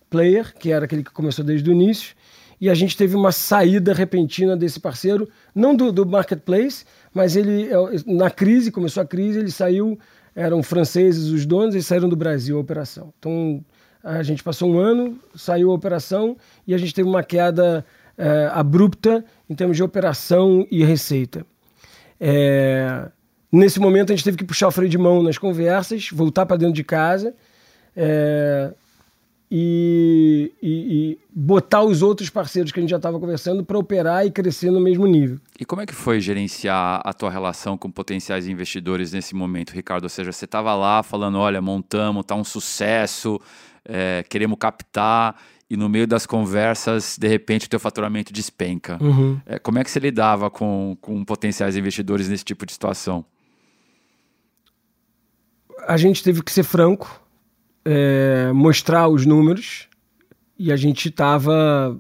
player, 0.09 0.53
que 0.57 0.71
era 0.71 0.85
aquele 0.85 1.03
que 1.03 1.11
começou 1.11 1.43
desde 1.43 1.67
o 1.69 1.73
início, 1.73 2.15
e 2.61 2.69
a 2.69 2.73
gente 2.75 2.95
teve 2.95 3.15
uma 3.15 3.31
saída 3.31 3.93
repentina 3.93 4.55
desse 4.55 4.79
parceiro, 4.79 5.27
não 5.53 5.75
do, 5.75 5.91
do 5.91 6.05
marketplace, 6.05 6.85
mas 7.13 7.35
ele, 7.35 7.67
é, 7.67 7.75
na 8.05 8.29
crise, 8.29 8.71
começou 8.71 9.01
a 9.01 9.05
crise, 9.05 9.39
ele 9.39 9.51
saiu, 9.51 9.99
eram 10.35 10.63
franceses 10.63 11.29
os 11.29 11.45
donos, 11.45 11.75
eles 11.75 11.87
saíram 11.87 12.09
do 12.09 12.15
Brasil 12.15 12.57
a 12.57 12.61
operação. 12.61 13.13
Então, 13.19 13.63
a 14.03 14.23
gente 14.23 14.43
passou 14.43 14.69
um 14.69 14.79
ano, 14.79 15.19
saiu 15.35 15.71
a 15.71 15.73
operação 15.73 16.35
e 16.67 16.73
a 16.73 16.77
gente 16.77 16.93
teve 16.93 17.07
uma 17.07 17.23
queda 17.23 17.85
é, 18.17 18.49
abrupta 18.51 19.23
em 19.49 19.55
termos 19.55 19.77
de 19.77 19.83
operação 19.83 20.67
e 20.69 20.83
receita. 20.83 21.45
É, 22.19 23.09
nesse 23.51 23.79
momento, 23.79 24.11
a 24.11 24.15
gente 24.15 24.25
teve 24.25 24.37
que 24.37 24.43
puxar 24.43 24.67
o 24.67 24.71
freio 24.71 24.89
de 24.89 24.97
mão 24.97 25.23
nas 25.23 25.37
conversas, 25.37 26.09
voltar 26.11 26.45
para 26.45 26.57
dentro 26.57 26.73
de 26.73 26.83
casa 26.83 27.33
é, 27.95 28.73
e, 29.55 30.51
e, 30.59 30.67
e, 30.67 31.19
botar 31.31 31.83
os 31.83 32.01
outros 32.01 32.27
parceiros 32.27 32.71
que 32.71 32.79
a 32.79 32.81
gente 32.81 32.89
já 32.89 32.97
estava 32.97 33.19
conversando 33.19 33.63
para 33.63 33.77
operar 33.77 34.25
e 34.25 34.31
crescer 34.31 34.71
no 34.71 34.79
mesmo 34.79 35.05
nível. 35.05 35.39
E 35.59 35.63
como 35.63 35.79
é 35.79 35.85
que 35.85 35.93
foi 35.93 36.19
gerenciar 36.19 37.03
a 37.05 37.13
tua 37.13 37.29
relação 37.29 37.77
com 37.77 37.91
potenciais 37.91 38.47
investidores 38.47 39.13
nesse 39.13 39.35
momento, 39.35 39.69
Ricardo? 39.69 40.05
Ou 40.05 40.09
seja, 40.09 40.31
você 40.31 40.45
estava 40.45 40.73
lá 40.73 41.03
falando, 41.03 41.37
olha, 41.37 41.61
montamos, 41.61 42.25
tá 42.25 42.33
um 42.33 42.43
sucesso, 42.43 43.39
é, 43.85 44.25
queremos 44.27 44.57
captar 44.57 45.39
e 45.69 45.77
no 45.77 45.87
meio 45.87 46.07
das 46.07 46.25
conversas, 46.25 47.15
de 47.15 47.27
repente, 47.27 47.67
o 47.67 47.69
teu 47.69 47.79
faturamento 47.79 48.33
despenca. 48.33 48.97
Uhum. 48.99 49.39
É, 49.45 49.59
como 49.59 49.77
é 49.77 49.83
que 49.83 49.91
você 49.91 49.99
lidava 49.99 50.49
com, 50.49 50.97
com 50.99 51.23
potenciais 51.23 51.77
investidores 51.77 52.27
nesse 52.27 52.43
tipo 52.43 52.65
de 52.65 52.73
situação? 52.73 53.23
A 55.87 55.95
gente 55.95 56.23
teve 56.23 56.41
que 56.41 56.51
ser 56.51 56.63
franco, 56.63 57.22
é, 57.85 58.51
mostrar 58.53 59.07
os 59.07 59.25
números 59.25 59.87
e 60.57 60.71
a 60.71 60.75
gente 60.75 61.09
estava 61.09 61.99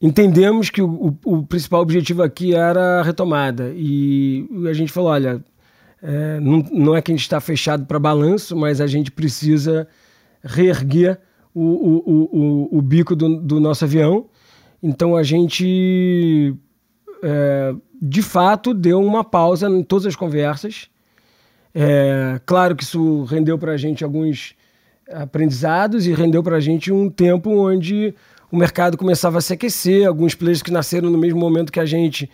entendemos 0.00 0.68
que 0.68 0.82
o, 0.82 1.16
o, 1.24 1.46
principal 1.46 1.80
objetivo 1.80 2.22
aqui 2.22 2.54
era 2.54 3.00
a 3.00 3.02
retomada 3.02 3.72
e 3.74 4.46
a 4.68 4.72
gente 4.72 4.92
falou 4.92 5.10
olha 5.10 5.42
é, 6.02 6.40
não, 6.40 6.58
não 6.72 6.96
é 6.96 7.00
que 7.00 7.12
a 7.12 7.14
gente 7.14 7.22
está 7.22 7.40
fechado 7.40 7.86
para 7.86 7.98
balanço 7.98 8.56
mas 8.56 8.80
a 8.80 8.86
gente 8.86 9.10
precisa 9.10 9.88
reerguer 10.42 11.20
o, 11.54 12.78
o 12.78 12.82
bico 12.82 13.14
do, 13.14 13.40
do, 13.40 13.60
nosso 13.60 13.84
avião. 13.84 14.26
Então 14.82 15.16
a 15.16 15.22
gente, 15.22 16.54
é, 17.22 17.74
de 18.00 18.22
fato, 18.22 18.72
deu 18.74 19.00
uma 19.00 19.22
pausa 19.22 19.68
em 19.68 19.82
todas 19.82 20.06
as 20.06 20.16
conversas. 20.16 20.88
É, 21.74 22.40
claro 22.44 22.74
que 22.74 22.82
isso 22.82 23.24
rendeu 23.24 23.58
para 23.58 23.72
a 23.72 23.76
gente 23.76 24.04
alguns 24.04 24.54
aprendizados 25.12 26.06
e 26.06 26.12
rendeu 26.12 26.42
para 26.42 26.56
a 26.56 26.60
gente 26.60 26.92
um 26.92 27.08
tempo 27.08 27.50
onde 27.50 28.14
o 28.50 28.56
mercado 28.56 28.96
começava 28.96 29.38
a 29.38 29.40
se 29.40 29.52
aquecer, 29.52 30.06
alguns 30.06 30.34
players 30.34 30.62
que 30.62 30.70
nasceram 30.70 31.10
no 31.10 31.18
mesmo 31.18 31.40
momento 31.40 31.72
que 31.72 31.80
a 31.80 31.86
gente 31.86 32.30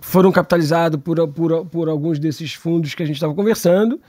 foram 0.00 0.32
capitalizados 0.32 1.00
por, 1.00 1.26
por, 1.28 1.66
por 1.66 1.88
alguns 1.88 2.18
desses 2.18 2.54
fundos 2.54 2.94
que 2.94 3.02
a 3.02 3.06
gente 3.06 3.16
estava 3.16 3.34
conversando, 3.34 4.00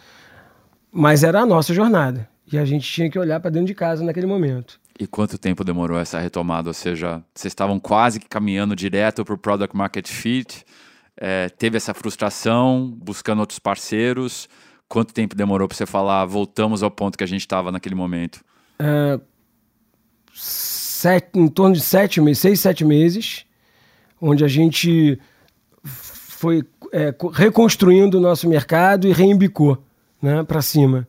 mas 0.92 1.24
era 1.24 1.42
a 1.42 1.46
nossa 1.46 1.74
jornada. 1.74 2.28
E 2.52 2.58
a 2.58 2.66
gente 2.66 2.90
tinha 2.92 3.10
que 3.10 3.18
olhar 3.18 3.40
para 3.40 3.50
dentro 3.50 3.68
de 3.68 3.76
casa 3.76 4.04
naquele 4.04 4.28
momento. 4.28 4.80
E 5.00 5.08
quanto 5.08 5.38
tempo 5.38 5.64
demorou 5.64 6.00
essa 6.00 6.20
retomada? 6.20 6.70
Ou 6.70 6.74
seja, 6.74 7.22
vocês 7.34 7.52
estavam 7.52 7.80
quase 7.80 8.20
que 8.20 8.28
caminhando 8.30 8.76
direto 8.76 9.26
para 9.26 9.34
o 9.34 9.38
Product 9.38 9.76
Market 9.76 10.08
Fit, 10.08 10.64
é, 11.18 11.50
teve 11.50 11.78
essa 11.78 11.94
frustração, 11.94 12.94
buscando 13.02 13.40
outros 13.40 13.60
parceiros. 13.60 14.48
Quanto 14.88 15.14
tempo 15.14 15.36
demorou 15.36 15.68
para 15.68 15.76
você 15.76 15.86
falar, 15.86 16.26
voltamos 16.26 16.84
ao 16.84 16.92
ponto 16.92 17.18
que 17.18 17.24
a 17.24 17.28
gente 17.28 17.42
estava 17.42 17.72
naquele 17.72 17.96
momento? 17.96 18.44
É, 18.80 19.20
sete, 20.34 21.38
em 21.40 21.48
torno 21.48 21.76
de 21.76 21.82
sete 21.82 22.22
meses, 22.22 22.40
seis, 22.40 22.60
sete 22.60 22.86
meses, 22.86 23.46
onde 24.22 24.44
a 24.44 24.48
gente 24.48 25.20
foi 25.84 26.64
é, 26.92 27.14
reconstruindo 27.34 28.18
o 28.18 28.22
nosso 28.22 28.48
mercado 28.48 29.08
e 29.08 29.12
reembicou 29.12 29.84
né, 30.22 30.44
para 30.44 30.62
cima. 30.62 31.08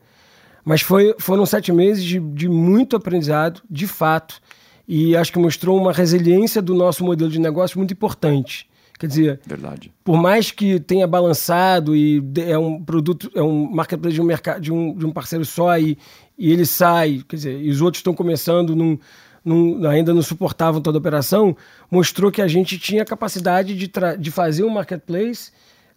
Mas 0.65 0.81
foi, 0.81 1.15
foram 1.19 1.47
sete 1.47 1.73
meses 1.73 2.03
de, 2.03 2.19
de 2.19 2.49
muito 2.49 2.97
aprendizado, 2.97 3.63
de 3.71 3.87
fato, 3.87 4.41
e 4.89 5.17
acho 5.17 5.33
que 5.33 5.39
mostrou 5.39 5.79
uma 5.81 5.93
resiliência 5.93 6.61
do 6.61 6.75
nosso 6.75 7.05
modelo 7.05 7.31
de 7.31 7.39
negócio 7.39 7.79
muito 7.79 7.93
importante. 7.93 8.69
Quer 8.99 9.07
dizer, 9.07 9.41
Verdade. 9.47 9.93
por 10.03 10.17
mais 10.17 10.51
que 10.51 10.81
tenha 10.81 11.07
balançado 11.07 11.95
e 11.95 12.23
é 12.47 12.57
um 12.57 12.83
produto, 12.83 13.31
é 13.35 13.43
um 13.43 13.71
marketplace 13.71 14.15
de 14.15 14.23
um 14.23 14.25
mercado 14.25 14.61
de 14.61 14.73
um, 14.73 14.95
de 14.97 15.05
um 15.05 15.13
parceiro 15.13 15.45
só 15.45 15.79
e, 15.79 15.99
e 16.39 16.51
ele 16.51 16.65
sai, 16.65 17.23
quer 17.29 17.37
dizer, 17.37 17.61
e 17.61 17.69
os 17.69 17.83
outros 17.83 17.99
estão 17.99 18.15
começando 18.15 18.75
num, 18.75 18.99
num, 19.45 19.87
ainda 19.87 20.15
não 20.15 20.23
suportavam 20.23 20.81
toda 20.81 20.97
a 20.97 21.01
operação, 21.01 21.55
mostrou 21.91 22.33
que 22.33 22.41
a 22.41 22.49
gente 22.49 22.79
tinha 22.79 23.05
capacidade 23.05 23.75
de, 23.75 23.91
de 24.19 24.31
fazer 24.31 24.65
um 24.65 24.71
marketplace 24.71 25.53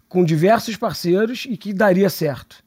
com 0.06 0.22
diversos 0.22 0.76
parceiros 0.76 1.46
e 1.48 1.56
que 1.56 1.72
daria 1.72 2.10
certo. 2.10 2.62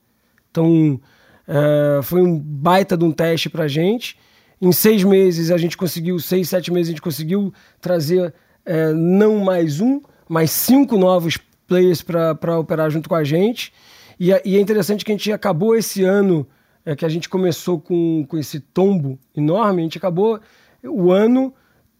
Então, 0.49 0.99
Uh, 1.47 2.01
foi 2.03 2.21
um 2.21 2.39
baita 2.39 2.95
de 2.95 3.03
um 3.03 3.11
teste 3.11 3.49
para 3.49 3.65
a 3.65 3.67
gente. 3.67 4.17
Em 4.61 4.71
seis 4.71 5.03
meses 5.03 5.51
a 5.51 5.57
gente 5.57 5.75
conseguiu, 5.75 6.17
seis, 6.19 6.49
sete 6.49 6.71
meses 6.71 6.87
a 6.87 6.91
gente 6.91 7.01
conseguiu 7.01 7.53
trazer 7.81 8.33
uh, 8.65 8.93
não 8.95 9.39
mais 9.39 9.81
um, 9.81 10.01
mas 10.27 10.51
cinco 10.51 10.97
novos 10.97 11.37
players 11.67 12.01
para 12.01 12.59
operar 12.59 12.89
junto 12.89 13.09
com 13.09 13.15
a 13.15 13.23
gente. 13.23 13.73
E, 14.19 14.29
e, 14.45 14.57
é 14.57 14.59
interessante 14.59 15.03
que 15.03 15.11
a 15.11 15.15
gente 15.15 15.31
acabou 15.31 15.75
esse 15.75 16.03
ano, 16.03 16.47
é, 16.85 16.95
que 16.95 17.05
a 17.05 17.09
gente 17.09 17.27
começou 17.27 17.79
com, 17.79 18.25
com 18.27 18.37
esse 18.37 18.59
tombo 18.59 19.17
enorme, 19.35 19.81
a 19.81 19.83
gente 19.83 19.97
acabou 19.97 20.39
o 20.83 21.11
ano 21.11 21.53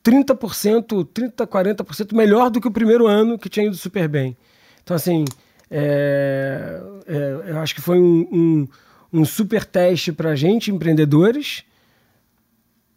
30%, 0.03 1.05
30%, 1.05 1.47
40% 1.47 2.15
melhor 2.15 2.49
do 2.49 2.61
que 2.61 2.67
o 2.67 2.71
primeiro 2.71 3.07
ano 3.07 3.37
que 3.37 3.49
tinha 3.49 3.65
ido 3.65 3.75
super 3.75 4.07
bem. 4.07 4.37
Então, 4.83 4.95
assim, 4.95 5.25
é, 5.71 6.81
é, 7.07 7.51
eu 7.51 7.59
acho 7.59 7.73
que 7.73 7.81
foi 7.81 7.99
um, 7.99 8.27
um 8.31 8.67
um 9.13 9.23
super 9.23 9.63
teste 9.63 10.11
para 10.11 10.31
a 10.31 10.35
gente, 10.35 10.71
empreendedores, 10.71 11.63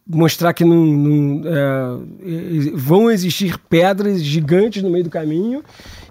mostrar 0.09 0.53
que 0.53 0.63
não, 0.63 0.85
não 0.85 1.41
é, 1.45 2.71
vão 2.73 3.11
existir 3.11 3.57
pedras 3.69 4.23
gigantes 4.23 4.81
no 4.81 4.89
meio 4.89 5.03
do 5.03 5.09
caminho 5.09 5.63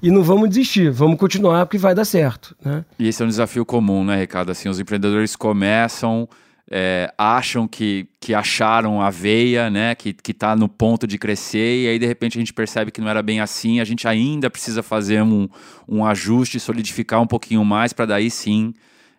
e 0.03 0.11
não 0.11 0.23
vamos 0.23 0.49
desistir, 0.49 0.91
vamos 0.91 1.19
continuar 1.19 1.67
porque 1.67 1.79
vai 1.79 1.95
dar 1.95 2.05
certo. 2.05 2.55
Né? 2.63 2.85
E 2.99 3.09
esse 3.09 3.23
é 3.23 3.25
um 3.25 3.29
desafio 3.29 3.65
comum, 3.65 4.05
né, 4.05 4.21
Ricardo? 4.21 4.51
Assim, 4.51 4.69
os 4.69 4.79
empreendedores 4.79 5.35
começam, 5.35 6.29
é, 6.71 7.13
acham 7.17 7.67
que, 7.67 8.09
que 8.21 8.35
acharam 8.35 9.01
a 9.01 9.09
veia, 9.09 9.71
né, 9.71 9.95
que 9.95 10.15
está 10.29 10.55
no 10.55 10.69
ponto 10.69 11.07
de 11.07 11.17
crescer 11.17 11.85
e 11.85 11.89
aí 11.89 11.99
de 11.99 12.07
repente 12.07 12.37
a 12.37 12.41
gente 12.41 12.53
percebe 12.53 12.91
que 12.91 13.01
não 13.01 13.09
era 13.09 13.23
bem 13.23 13.41
assim, 13.41 13.81
a 13.81 13.85
gente 13.85 14.07
ainda 14.07 14.51
precisa 14.51 14.83
fazer 14.83 15.23
um, 15.23 15.49
um 15.89 16.05
ajuste, 16.05 16.61
solidificar 16.61 17.21
um 17.21 17.27
pouquinho 17.27 17.65
mais 17.65 17.93
para 17.93 18.07
daí 18.07 18.31
sim 18.31 18.75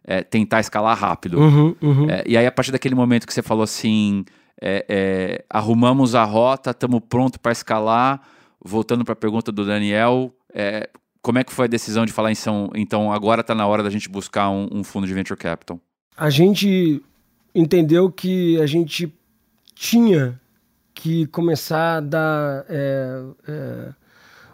é, 0.08 0.24
tentar 0.24 0.62
escalar 0.62 0.98
rápido. 0.98 1.38
Uhum, 1.38 1.76
uhum. 1.82 2.10
É, 2.10 2.24
e 2.26 2.38
aí, 2.38 2.48
a 2.48 2.52
partir 2.52 2.72
daquele 2.72 2.96
momento 2.96 3.28
que 3.28 3.34
você 3.34 3.42
falou 3.42 3.63
assim, 3.63 4.24
é, 4.62 4.86
é 4.88 5.46
arrumamos 5.50 6.15
a 6.15 6.24
rota, 6.24 6.72
estamos 6.72 7.02
pronto 7.08 7.39
para 7.39 7.52
escalar, 7.52 8.22
voltando 8.63 9.04
para 9.04 9.13
a 9.13 9.15
pergunta 9.15 9.52
do 9.52 9.65
Daniel, 9.65 10.34
é, 10.54 10.89
como 11.22 11.39
é 11.39 11.43
que 11.43 11.52
foi 11.52 11.65
a 11.65 11.67
decisão 11.67 12.06
de 12.06 12.13
falar 12.13 12.32
em 12.32 12.36
São, 12.36 12.70
então 12.74 13.12
agora 13.12 13.41
está 13.41 13.54
na 13.54 13.67
hora 13.67 13.84
da 13.84 13.89
gente 13.89 14.08
buscar 14.08 14.50
um, 14.50 14.67
um, 14.72 14.84
fundo 14.84 15.06
de 15.06 15.13
venture 15.13 15.38
capital? 15.38 15.80
A 16.15 16.30
gente 16.30 17.04
entendeu 17.54 18.12
que 18.12 18.60
a 18.62 18.65
gente 18.65 19.13
tinha 19.76 20.39
que 20.93 21.28
começar 21.28 21.98
a 21.98 22.00
dar 22.00 22.65
é, 22.70 23.93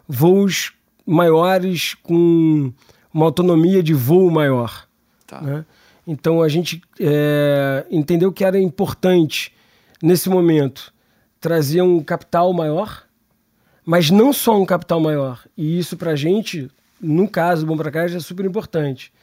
voos 0.08 0.74
maiores 1.06 1.94
com 1.96 2.74
uma 3.14 3.26
autonomia 3.26 3.84
de 3.84 3.94
voo 3.94 4.30
maior. 4.30 4.88
Tá. 5.28 5.42
Né? 5.42 5.66
Então 6.08 6.42
a 6.42 6.50
gente 6.50 6.82
é, 7.00 7.86
entendeu 7.90 8.32
que 8.32 8.44
era 8.44 8.60
importante, 8.60 9.53
nesse 10.04 10.30
momento, 10.30 10.94
trazer 11.40 11.82
um 11.82 12.04
capital 12.04 12.52
maior, 12.52 13.08
mas 13.86 14.10
não 14.10 14.34
só 14.34 14.62
um 14.62 14.66
capital 14.66 15.00
maior. 15.00 15.46
E 15.56 15.80
isso 15.80 15.96
para 15.96 16.12
a 16.12 16.16
gente, 16.16 16.70
no 17.00 17.26
caso 17.26 17.62
do 17.62 17.68
Bom 17.68 17.78
para 17.78 17.90
Crédito, 17.90 18.18
é 18.18 18.20
super 18.20 18.46
importante. 18.46 19.14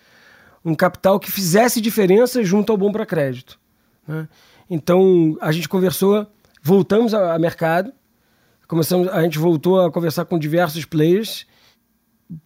Um 0.65 0.75
capital 0.75 1.21
que 1.21 1.31
fizesse 1.31 1.83
diferença 1.83 2.43
junto 2.43 2.73
ao 2.73 2.79
Bom 2.79 2.91
para 2.91 3.05
Crédito. 3.05 3.61
Né? 4.09 4.27
Então 4.71 5.37
a 5.43 5.53
gente 5.53 5.69
conversou, 5.69 6.27
voltamos 6.63 7.13
ao 7.13 7.39
mercado, 7.39 7.93
começamos, 8.67 9.09
a 9.09 9.23
gente 9.23 9.39
voltou 9.39 9.83
a 9.83 9.93
conversar 9.93 10.25
com 10.25 10.39
diversos 10.39 10.87
players, 10.87 11.47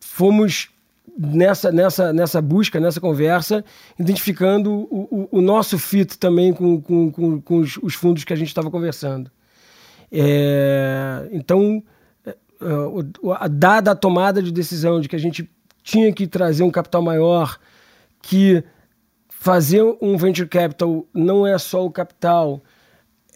fomos 0.00 0.70
nessa, 1.16 1.70
nessa, 1.70 2.12
nessa 2.12 2.42
busca, 2.42 2.80
nessa 2.80 3.00
conversa, 3.00 3.64
identificando 3.98 4.72
o, 4.72 5.28
o, 5.30 5.40
nosso 5.40 5.78
fit 5.78 6.18
também 6.18 6.52
com, 6.52 6.80
com, 6.80 7.10
com, 7.10 7.40
com 7.40 7.58
os, 7.58 7.76
os, 7.78 7.94
fundos 7.94 8.24
que 8.24 8.32
a 8.32 8.36
gente 8.36 8.48
estava 8.48 8.70
conversando. 8.70 9.30
É, 10.10 11.28
então, 11.32 11.82
é, 12.26 12.34
a, 13.38 13.48
dada 13.48 13.92
a 13.92 13.96
tomada 13.96 14.42
de 14.42 14.52
decisão 14.52 15.00
de 15.00 15.08
que 15.08 15.16
a 15.16 15.20
gente 15.20 15.48
tinha 15.82 16.12
que 16.12 16.26
trazer 16.26 16.62
um 16.62 16.70
capital 16.70 17.02
maior 17.02 17.58
que 18.22 18.64
fazer 19.28 19.82
um 20.00 20.16
venture 20.16 20.48
capital 20.48 21.06
não 21.12 21.46
é 21.46 21.58
só 21.58 21.84
o 21.84 21.90
capital, 21.90 22.62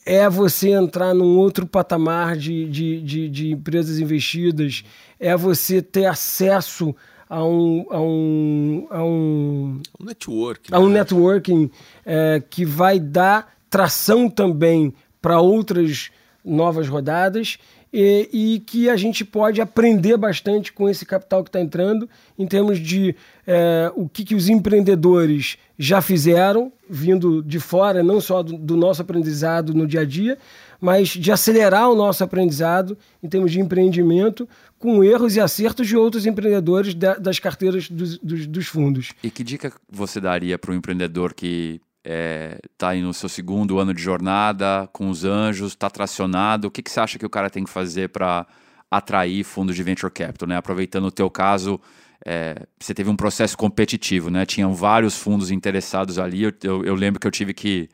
é 0.07 0.27
você 0.27 0.71
entrar 0.71 1.13
num 1.13 1.37
outro 1.37 1.67
patamar 1.67 2.35
de, 2.35 2.67
de, 2.71 3.03
de, 3.03 3.29
de 3.29 3.53
empresas 3.53 3.99
investidas, 3.99 4.83
é 5.21 5.37
você 5.37 5.83
ter 5.83 6.07
acesso 6.07 6.97
um, 7.37 7.87
a 7.91 8.01
um, 8.01 8.87
a 8.91 9.05
um, 9.05 9.81
um 10.01 10.05
networking, 10.05 10.75
a 10.75 10.79
um 10.79 10.89
né? 10.89 11.01
networking 11.01 11.71
é, 12.05 12.43
que 12.49 12.65
vai 12.65 12.99
dar 12.99 13.55
tração 13.69 14.31
também 14.31 14.95
para 15.21 15.41
outras 15.41 16.11
novas 16.45 16.89
rodadas 16.89 17.59
e, 17.93 18.29
e, 18.33 18.61
que 18.61 18.89
a 18.89 18.97
gente 18.97 19.25
pode 19.25 19.61
aprender 19.61 20.17
bastante 20.17 20.73
com 20.73 20.89
esse 20.89 21.07
capital 21.07 21.43
que 21.43 21.49
está 21.49 21.61
entrando 21.61 22.09
em 22.39 22.47
termos 22.47 22.79
de 22.79 23.15
é, 23.47 23.91
o 23.95 24.09
que, 24.09 24.25
que 24.25 24.35
os 24.35 24.49
empreendedores 24.49 25.57
já 25.79 26.03
fizeram, 26.03 26.73
vindo 26.89 27.43
de 27.43 27.59
fora, 27.59 28.03
não 28.03 28.21
só 28.21 28.43
do, 28.43 28.59
do, 28.59 28.77
nosso 28.77 29.01
aprendizado 29.01 29.73
no 29.73 29.87
dia 29.87 30.01
a 30.01 30.05
dia, 30.05 30.37
mas 30.81 31.09
de 31.09 31.33
acelerar 31.33 31.91
o 31.91 31.95
nosso 31.95 32.23
aprendizado 32.23 32.97
em 33.23 33.29
termos 33.29 33.53
de 33.53 33.61
empreendimento 33.61 34.49
com 34.79 35.03
erros 35.03 35.37
e 35.37 35.41
acertos 35.41 35.87
de 35.87 35.97
outros 35.97 36.27
empreendedores 36.27 36.95
da, 36.95 37.15
das 37.15 37.39
carteiras 37.39 37.89
dos, 37.89 38.19
dos, 38.19 38.47
dos 38.47 38.67
fundos. 38.67 39.13
E 39.23 39.31
que 39.31 39.43
dica 39.43 39.73
você 39.91 40.21
daria 40.21 40.59
para 40.59 40.73
o 40.73 40.75
empreendedor 40.75 41.33
que 41.33 41.81
está 42.09 42.15
é, 42.15 42.59
tá 42.79 42.89
aí 42.91 43.03
no 43.03 43.13
seu 43.13 43.29
segundo 43.29 43.79
ano 43.79 43.93
de 43.93 44.03
jornada, 44.03 44.89
com 44.93 45.11
os 45.11 45.25
anjos, 45.25 45.73
está 45.73 45.91
tracionado, 45.91 46.69
o 46.69 46.71
que, 46.71 46.83
que 46.83 46.91
você 46.91 47.01
acha 47.01 47.19
que 47.19 47.27
o 47.27 47.31
cara 47.31 47.51
tem 47.51 47.65
que 47.65 47.71
fazer 47.71 48.09
para 48.09 48.47
atrair 48.91 49.45
fundos 49.45 49.77
de 49.77 49.83
venture 49.83 50.11
capital? 50.11 50.49
Né? 50.49 50.57
Aproveitando 50.57 51.05
o 51.05 51.11
teu 51.11 51.29
caso, 51.29 51.79
é, 52.25 52.57
você 52.81 52.95
teve 52.95 53.11
um 53.11 53.17
processo 53.17 53.57
competitivo, 53.59 54.31
né? 54.31 54.47
tinham 54.47 54.75
vários 54.75 55.19
fundos 55.19 55.51
interessados 55.51 56.19
ali, 56.19 56.45
eu, 56.45 56.53
eu, 56.63 56.85
eu 56.85 56.95
lembro 56.95 57.21
que 57.21 57.27
eu 57.27 57.31
tive 57.31 57.53
que 57.53 57.89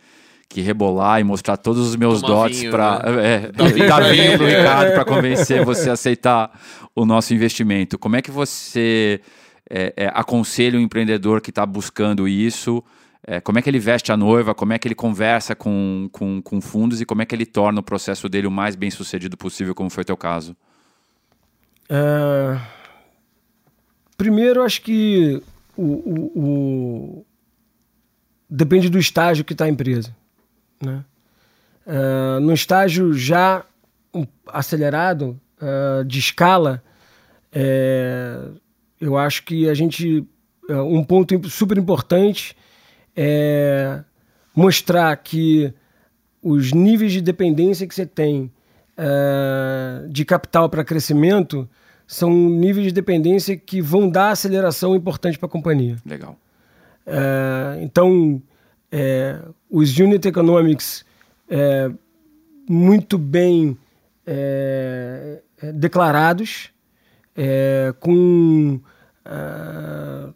que 0.47 0.61
rebolar 0.61 1.19
e 1.19 1.25
mostrar 1.25 1.57
todos 1.57 1.89
os 1.89 1.97
meus 1.97 2.21
Toma 2.21 2.45
dots 2.45 2.63
para 2.65 3.11
né? 3.11 3.51
é, 3.83 3.89
dar 3.89 4.03
vinho 4.03 4.39
Ricardo 4.47 4.93
para 4.93 5.05
convencer 5.05 5.65
você 5.65 5.91
a 5.91 5.95
aceitar 5.95 6.61
o 6.95 7.05
nosso 7.05 7.35
investimento. 7.35 7.99
Como 7.99 8.15
é 8.15 8.23
que 8.23 8.31
você 8.31 9.21
é, 9.69 9.93
é, 9.97 10.07
aconselha 10.15 10.79
o 10.79 10.83
empreendedor 10.83 11.41
que 11.41 11.51
está 11.51 11.67
buscando 11.67 12.29
isso? 12.29 12.85
É, 13.27 13.41
como 13.41 13.59
é 13.59 13.63
que 13.63 13.71
ele 13.71 13.79
veste 13.79 14.13
a 14.13 14.17
noiva, 14.17 14.55
como 14.55 14.75
é 14.75 14.79
que 14.79 14.87
ele 14.87 14.95
conversa 14.95 15.55
com, 15.55 16.11
com, 16.13 16.43
com, 16.43 16.61
fundos 16.61 17.01
e 17.01 17.07
como 17.07 17.23
é 17.23 17.25
que 17.25 17.35
ele 17.35 17.47
torna 17.47 17.81
o 17.81 17.83
processo 17.83 18.29
dele 18.29 18.47
o 18.47 18.51
mais 18.51 18.77
bem 18.77 18.91
sucedido 18.91 19.35
possível, 19.35 19.75
como 19.75 19.89
foi 19.89 20.03
o 20.03 20.05
teu 20.05 20.17
caso? 20.17 20.55
Uh, 21.85 22.61
primeiro, 24.19 24.63
acho 24.63 24.83
que 24.83 25.43
o, 25.75 25.83
o, 25.83 26.39
o... 26.39 27.27
depende 28.49 28.91
do 28.91 28.99
estágio 28.99 29.43
que 29.43 29.55
está 29.55 29.65
a 29.65 29.71
empresa. 29.71 30.15
Né? 30.83 31.03
Uh, 31.87 32.41
no 32.41 32.53
estágio 32.53 33.15
já 33.15 33.65
acelerado, 34.49 35.41
uh, 35.63 36.05
de 36.05 36.19
escala, 36.19 36.85
é, 37.51 38.49
eu 39.01 39.17
acho 39.17 39.45
que 39.45 39.69
a 39.69 39.75
gente. 39.75 40.27
Um 40.69 41.05
ponto 41.05 41.49
super 41.51 41.77
importante 41.77 42.57
é 43.17 44.03
mostrar 44.55 45.17
que 45.17 45.73
os 46.43 46.73
níveis 46.73 47.13
de 47.13 47.21
dependência 47.21 47.87
que 47.87 47.95
você 47.95 48.07
tem 48.07 48.53
uh, 48.99 50.09
de 50.09 50.25
capital 50.25 50.69
para 50.69 50.85
crescimento 50.85 51.69
são 52.07 52.31
níveis 52.31 52.89
de 52.89 52.93
dependência 52.93 53.57
que 53.57 53.81
vão 53.81 54.09
dar 54.09 54.31
aceleração 54.31 54.95
importante 54.95 55.39
para 55.39 55.47
a 55.47 55.51
companhia. 55.51 55.97
Legal. 56.05 56.37
Uh, 57.07 57.83
então, 57.83 58.43
é, 58.93 59.41
os 59.69 59.99
unit 59.99 60.29
economics 60.29 61.05
é, 61.49 61.91
muito 62.69 63.19
bem 63.19 63.77
é, 64.25 65.43
declarados, 65.75 66.71
com 67.99 68.81
uh, 69.27 70.35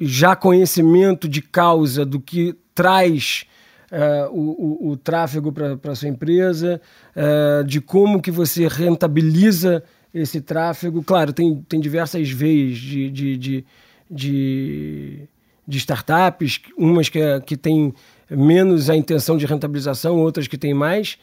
já 0.00 0.34
conhecimento 0.34 1.28
de 1.28 1.42
causa 1.42 2.04
do 2.04 2.18
que 2.18 2.56
traz 2.74 3.44
uh, 3.90 4.30
o, 4.32 4.88
o, 4.88 4.90
o, 4.90 4.96
tráfego 4.96 5.52
para 5.52 5.94
sua 5.94 6.08
empresa, 6.08 6.80
uh, 7.14 7.64
de 7.64 7.80
como 7.80 8.20
que 8.20 8.30
você 8.30 8.66
rentabiliza 8.68 9.82
esse 10.12 10.40
tráfego. 10.40 11.02
Claro, 11.02 11.32
tem, 11.32 11.64
tem 11.68 11.80
diversas 11.80 12.30
veias 12.30 12.78
de, 12.78 13.10
de, 13.10 13.36
de, 13.36 13.64
de, 14.10 15.28
de 15.66 15.78
startups, 15.78 16.60
umas 16.76 17.08
que, 17.08 17.20
que 17.40 17.56
têm 17.56 17.92
menos 18.30 18.90
a 18.90 18.96
intenção 18.96 19.36
de 19.36 19.46
rentabilização, 19.46 20.16
outras 20.16 20.46
que 20.48 20.58
têm 20.58 20.74
mais. 20.74 21.18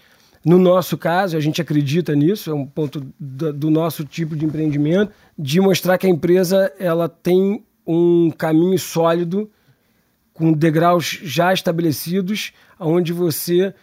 No 0.45 0.57
nosso 0.57 0.97
caso, 0.97 1.37
a 1.37 1.39
gente 1.39 1.61
acredita 1.61 2.13
nisso, 2.13 2.51
é 2.51 2.53
um 2.53 2.65
ponto 2.65 3.01
do, 3.17 3.53
do 3.53 3.69
nosso 3.69 4.03
tipo 4.03 4.35
de 4.35 4.45
empreendimento, 4.45 5.13
de 5.37 5.61
mostrar 5.61 5.97
que 5.97 6.05
a 6.05 6.09
empresa 6.09 6.71
ela 6.77 7.07
tem 7.07 7.63
um 7.85 8.31
caminho 8.31 8.77
sólido 8.79 9.49
com 10.33 10.51
degraus 10.51 11.19
já 11.21 11.53
estabelecidos, 11.53 12.53
onde 12.79 13.13
você 13.13 13.73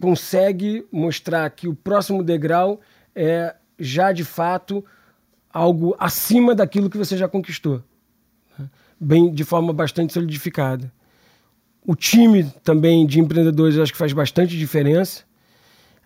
consegue 0.00 0.86
mostrar 0.90 1.50
que 1.50 1.68
o 1.68 1.74
próximo 1.74 2.22
degrau 2.22 2.80
é 3.14 3.54
já 3.78 4.12
de 4.12 4.24
fato 4.24 4.84
algo 5.52 5.96
acima 5.98 6.54
daquilo 6.54 6.88
que 6.88 6.96
você 6.96 7.16
já 7.16 7.28
conquistou, 7.28 7.82
né? 8.58 8.70
bem 8.98 9.32
de 9.32 9.44
forma 9.44 9.72
bastante 9.72 10.12
solidificada. 10.12 10.92
O 11.84 11.96
time 11.96 12.44
também 12.62 13.06
de 13.06 13.18
empreendedores 13.18 13.78
acho 13.78 13.92
que 13.92 13.98
faz 13.98 14.12
bastante 14.12 14.56
diferença. 14.56 15.24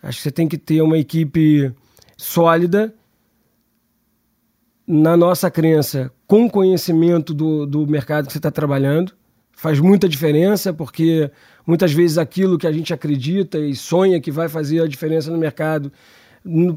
Acho 0.02 0.18
que 0.18 0.22
você 0.22 0.30
tem 0.30 0.48
que 0.48 0.56
ter 0.56 0.80
uma 0.80 0.96
equipe 0.96 1.72
sólida 2.16 2.94
na 4.86 5.16
nossa 5.16 5.50
crença, 5.50 6.12
com 6.34 6.50
conhecimento 6.50 7.32
do, 7.32 7.64
do 7.64 7.86
mercado 7.86 8.26
que 8.26 8.32
você 8.32 8.40
está 8.40 8.50
trabalhando. 8.50 9.12
Faz 9.52 9.78
muita 9.78 10.08
diferença, 10.08 10.74
porque 10.74 11.30
muitas 11.64 11.92
vezes 11.92 12.18
aquilo 12.18 12.58
que 12.58 12.66
a 12.66 12.72
gente 12.72 12.92
acredita 12.92 13.56
e 13.56 13.72
sonha 13.76 14.20
que 14.20 14.32
vai 14.32 14.48
fazer 14.48 14.82
a 14.82 14.88
diferença 14.88 15.30
no 15.30 15.38
mercado 15.38 15.92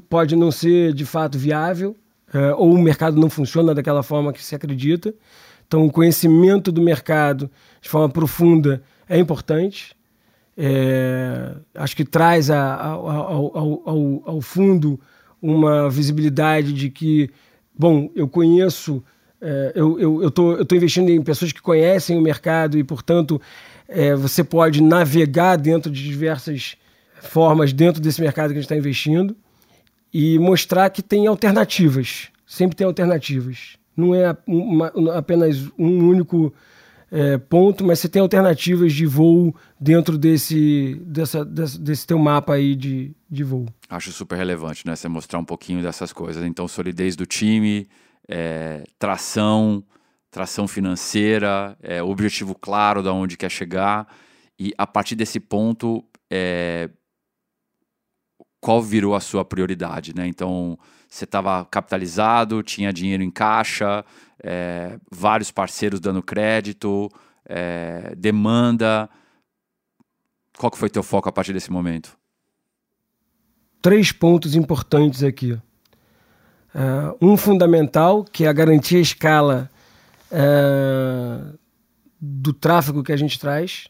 pode 0.08 0.36
não 0.36 0.52
ser 0.52 0.94
de 0.94 1.04
fato 1.06 1.40
viável, 1.40 1.96
é, 2.32 2.54
ou 2.54 2.72
o 2.72 2.78
mercado 2.78 3.20
não 3.20 3.32
funciona 3.32 3.74
daquela 3.74 4.04
forma 4.04 4.32
que 4.32 4.44
se 4.44 4.54
acredita. 4.54 5.12
Então, 5.68 5.88
o 5.88 5.92
conhecimento 5.92 6.72
do 6.72 6.80
mercado 6.80 7.50
de 7.82 7.90
forma 7.90 8.10
profunda 8.10 8.84
é 9.10 9.18
importante. 9.18 9.96
É, 10.56 11.56
acho 11.74 11.96
que 11.96 12.06
traz 12.06 12.52
a, 12.52 12.76
a, 12.76 12.90
ao, 12.92 13.58
ao, 13.58 14.24
ao, 14.24 14.40
fundo 14.40 15.00
uma 15.42 15.90
visibilidade 15.90 16.74
de 16.74 16.92
que 16.92 17.32
bom, 17.76 18.12
eu 18.16 18.28
conheço, 18.28 19.04
é, 19.42 19.72
eu 19.76 19.96
estou 19.98 20.24
eu, 20.24 20.32
tô, 20.32 20.54
eu 20.54 20.66
tô 20.66 20.76
investindo 20.76 21.10
em 21.10 21.22
pessoas 21.22 21.52
que 21.52 21.62
conhecem 21.62 22.18
o 22.18 22.22
mercado 22.22 22.78
e, 22.78 22.84
portanto, 22.84 23.42
é, 23.88 24.16
você 24.16 24.44
pode 24.44 24.82
navegar 24.82 25.56
dentro 25.58 25.92
de 25.92 26.04
diversas 26.04 26.76
formas 27.22 27.74
dentro 27.74 28.02
desse 28.02 28.22
mercado 28.22 28.50
que 28.50 28.54
a 28.54 28.62
gente 28.62 28.66
está 28.66 28.76
investindo 28.76 29.36
e 30.14 30.40
mostrar 30.40 30.90
que 30.90 31.02
tem 31.02 31.28
alternativas. 31.28 32.30
Sempre 32.46 32.76
tem 32.76 32.88
alternativas. 32.88 33.78
Não 33.96 34.14
é 34.14 34.36
uma, 34.46 34.92
apenas 35.16 35.70
um 35.78 36.08
único 36.08 36.54
é, 37.12 37.38
ponto, 37.38 37.84
mas 37.86 38.00
você 38.00 38.10
tem 38.10 38.22
alternativas 38.22 38.94
de 38.94 39.06
voo 39.06 39.56
dentro 39.80 40.18
desse, 40.18 41.00
dessa, 41.06 41.44
desse, 41.44 41.80
desse 41.80 42.08
teu 42.08 42.20
mapa 42.20 42.54
aí 42.54 42.76
de, 42.76 43.12
de 43.30 43.44
voo. 43.44 43.66
Acho 43.90 44.12
super 44.12 44.38
relevante, 44.38 44.86
né? 44.86 44.96
Você 44.96 45.08
mostrar 45.08 45.40
um 45.40 45.46
pouquinho 45.46 45.82
dessas 45.82 46.14
coisas. 46.14 46.44
Então, 46.44 46.68
solidez 46.68 47.16
do 47.16 47.26
time, 47.26 47.88
é, 48.28 48.84
tração, 49.00 49.84
tração 50.30 50.68
financeira, 50.68 51.78
é, 51.82 52.02
objetivo 52.02 52.54
claro 52.54 53.02
de 53.02 53.10
onde 53.10 53.38
quer 53.38 53.50
chegar. 53.50 54.08
E 54.60 54.74
a 54.78 54.86
partir 54.86 55.16
desse 55.16 55.40
ponto, 55.40 56.04
é, 56.30 56.90
qual 58.60 58.82
virou 58.82 59.16
a 59.16 59.20
sua 59.20 59.46
prioridade, 59.46 60.14
né? 60.16 60.28
Então, 60.28 60.78
você 61.08 61.24
estava 61.24 61.64
capitalizado, 61.66 62.62
tinha 62.64 62.92
dinheiro 62.92 63.24
em 63.24 63.32
caixa, 63.32 64.04
é, 64.44 65.00
vários 65.12 65.52
parceiros 65.52 66.00
dando 66.00 66.22
crédito, 66.22 67.10
é, 67.48 68.14
demanda. 68.16 69.10
Qual 70.58 70.72
que 70.72 70.78
foi 70.78 70.90
teu 70.90 71.04
foco 71.04 71.30
a 71.30 71.32
partir 71.32 71.54
desse 71.54 71.72
momento? 71.72 72.18
Três 73.82 74.12
pontos 74.12 74.56
importantes 74.56 75.24
aqui. 75.24 75.58
Uh, 76.78 77.18
um 77.20 77.36
fundamental, 77.36 78.24
que 78.24 78.46
é 78.46 78.48
a 78.48 78.54
garantia 78.54 79.00
escala 79.00 79.68
uh, 80.32 81.58
do 82.22 82.54
tráfego 82.54 83.04
que 83.04 83.12
a 83.12 83.18
gente 83.18 83.40
traz. 83.40 83.88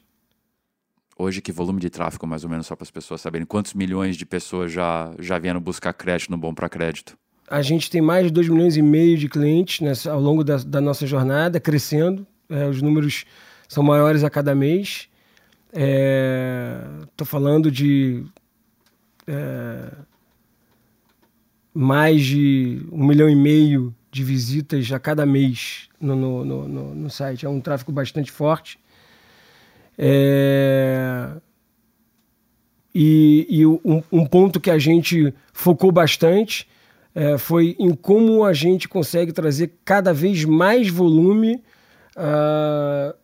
Hoje, 1.19 1.41
que 1.41 1.51
volume 1.51 1.81
de 1.81 1.89
tráfego, 1.89 2.25
mais 2.25 2.45
ou 2.45 2.49
menos, 2.49 2.65
só 2.65 2.77
para 2.77 2.83
as 2.83 2.91
pessoas 2.91 3.19
saberem? 3.19 3.45
Quantos 3.45 3.73
milhões 3.73 4.15
de 4.15 4.25
pessoas 4.25 4.71
já, 4.71 5.11
já 5.19 5.37
vieram 5.37 5.59
buscar 5.59 5.91
crédito 5.91 6.31
no 6.31 6.37
Bom 6.37 6.53
para 6.53 6.69
Crédito? 6.69 7.17
A 7.49 7.61
gente 7.61 7.89
tem 7.89 8.01
mais 8.01 8.27
de 8.27 8.31
2 8.31 8.47
milhões 8.47 8.77
e 8.77 8.81
meio 8.81 9.17
de 9.17 9.27
clientes 9.27 10.07
ao 10.07 10.21
longo 10.21 10.41
da, 10.41 10.55
da 10.55 10.79
nossa 10.79 11.05
jornada, 11.05 11.59
crescendo. 11.59 12.25
É, 12.49 12.69
os 12.69 12.81
números 12.81 13.25
são 13.67 13.83
maiores 13.83 14.23
a 14.23 14.29
cada 14.29 14.55
mês. 14.55 15.09
Estou 15.73 17.25
é, 17.25 17.29
falando 17.29 17.69
de 17.69 18.23
é, 19.27 19.91
mais 21.77 22.25
de 22.25 22.81
um 22.91 23.05
milhão 23.05 23.29
e 23.29 23.35
meio 23.35 23.93
de 24.11 24.23
visitas 24.23 24.91
a 24.91 24.99
cada 24.99 25.27
mês 25.27 25.89
no, 26.01 26.15
no, 26.15 26.43
no, 26.43 26.95
no 26.95 27.09
site. 27.11 27.45
É 27.45 27.49
um 27.49 27.61
tráfego 27.61 27.91
bastante 27.91 28.31
forte. 28.31 28.79
É... 29.95 31.29
E, 32.95 33.45
e 33.47 33.63
um, 33.63 34.01
um, 34.11 34.25
ponto 34.25 34.59
que 34.59 34.71
a 34.71 34.79
gente 34.79 35.31
focou 35.53 35.91
bastante 35.91 36.67
é, 37.13 37.37
foi 37.37 37.75
em 37.77 37.93
como 37.93 38.43
a 38.43 38.53
gente 38.53 38.89
consegue 38.89 39.31
trazer 39.31 39.73
cada 39.85 40.11
vez 40.11 40.43
mais 40.45 40.89
volume 40.89 41.61
uh, 42.15 43.15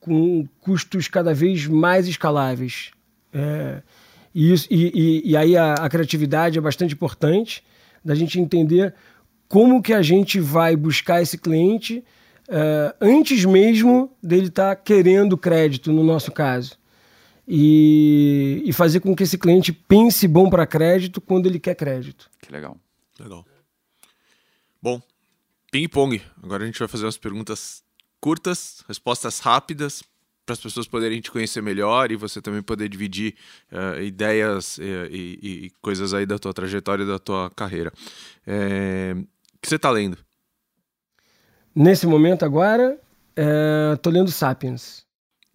com 0.00 0.46
custos 0.60 1.08
cada 1.08 1.32
vez 1.32 1.66
mais 1.66 2.06
escaláveis. 2.06 2.90
É, 3.32 3.80
e, 4.34 4.52
isso, 4.52 4.68
e, 4.70 4.92
e, 4.94 5.30
e, 5.30 5.36
aí 5.36 5.56
a, 5.56 5.74
a 5.74 5.88
criatividade 5.88 6.58
é 6.58 6.60
bastante 6.60 6.92
importante 6.92 7.64
da 8.04 8.14
gente 8.14 8.40
entender 8.40 8.94
como 9.48 9.82
que 9.82 9.92
a 9.92 10.02
gente 10.02 10.40
vai 10.40 10.74
buscar 10.74 11.20
esse 11.20 11.36
cliente 11.36 12.04
uh, 12.48 12.94
antes 13.00 13.44
mesmo 13.44 14.10
dele 14.22 14.48
estar 14.48 14.74
tá 14.74 14.82
querendo 14.82 15.36
crédito, 15.36 15.92
no 15.92 16.02
nosso 16.02 16.32
caso. 16.32 16.78
E, 17.46 18.62
e, 18.64 18.72
fazer 18.72 19.00
com 19.00 19.16
que 19.16 19.24
esse 19.24 19.36
cliente 19.36 19.72
pense 19.72 20.28
bom 20.28 20.48
para 20.48 20.66
crédito 20.66 21.20
quando 21.20 21.46
ele 21.46 21.58
quer 21.58 21.74
crédito. 21.74 22.30
Que 22.40 22.52
legal. 22.52 22.76
Legal. 23.18 23.44
Bom, 24.80 25.02
ping-pong. 25.70 26.22
Agora 26.42 26.62
a 26.62 26.66
gente 26.66 26.78
vai 26.78 26.88
fazer 26.88 27.04
umas 27.04 27.18
perguntas 27.18 27.82
curtas, 28.20 28.84
respostas 28.88 29.40
rápidas, 29.40 30.02
para 30.44 30.54
as 30.54 30.60
pessoas 30.60 30.88
poderem 30.88 31.20
te 31.20 31.30
conhecer 31.30 31.62
melhor 31.62 32.10
e 32.10 32.16
você 32.16 32.42
também 32.42 32.62
poder 32.62 32.88
dividir 32.88 33.34
uh, 33.70 34.00
ideias 34.02 34.78
e, 34.78 34.82
e, 34.82 35.66
e, 35.66 35.70
coisas 35.80 36.12
aí 36.12 36.26
da 36.26 36.38
tua 36.38 36.52
trajetória, 36.52 37.06
da 37.06 37.18
tua 37.18 37.50
carreira. 37.50 37.92
É, 38.46 39.14
que 39.62 39.68
você 39.68 39.76
está 39.76 39.90
lendo? 39.90 40.18
Nesse 41.74 42.06
momento 42.06 42.44
agora, 42.44 42.98
estou 43.94 44.12
é, 44.12 44.16
lendo 44.16 44.30
Sapiens. 44.30 45.06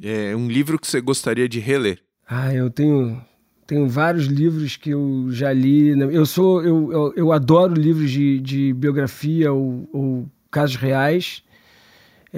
É 0.02 0.36
um 0.36 0.47
livro 0.47 0.80
que 0.80 0.88
você 0.88 1.02
gostaria 1.02 1.50
de 1.50 1.60
reler? 1.60 2.02
Ah, 2.28 2.54
eu 2.54 2.69
tenho 2.69 3.21
tenho 3.65 3.88
vários 3.89 4.26
livros 4.28 4.78
que 4.78 4.91
eu 4.91 5.28
já 5.30 5.52
li. 5.52 5.93
Né? 5.95 6.08
Eu 6.12 6.26
sou 6.26 6.63
eu, 6.63 6.91
eu, 6.91 7.13
eu 7.15 7.32
adoro 7.34 7.73
livros 7.73 8.10
de, 8.10 8.39
de 8.39 8.73
biografia 8.73 9.52
ou, 9.52 9.88
ou 9.91 10.32
casos 10.50 10.78
reais. 10.78 11.43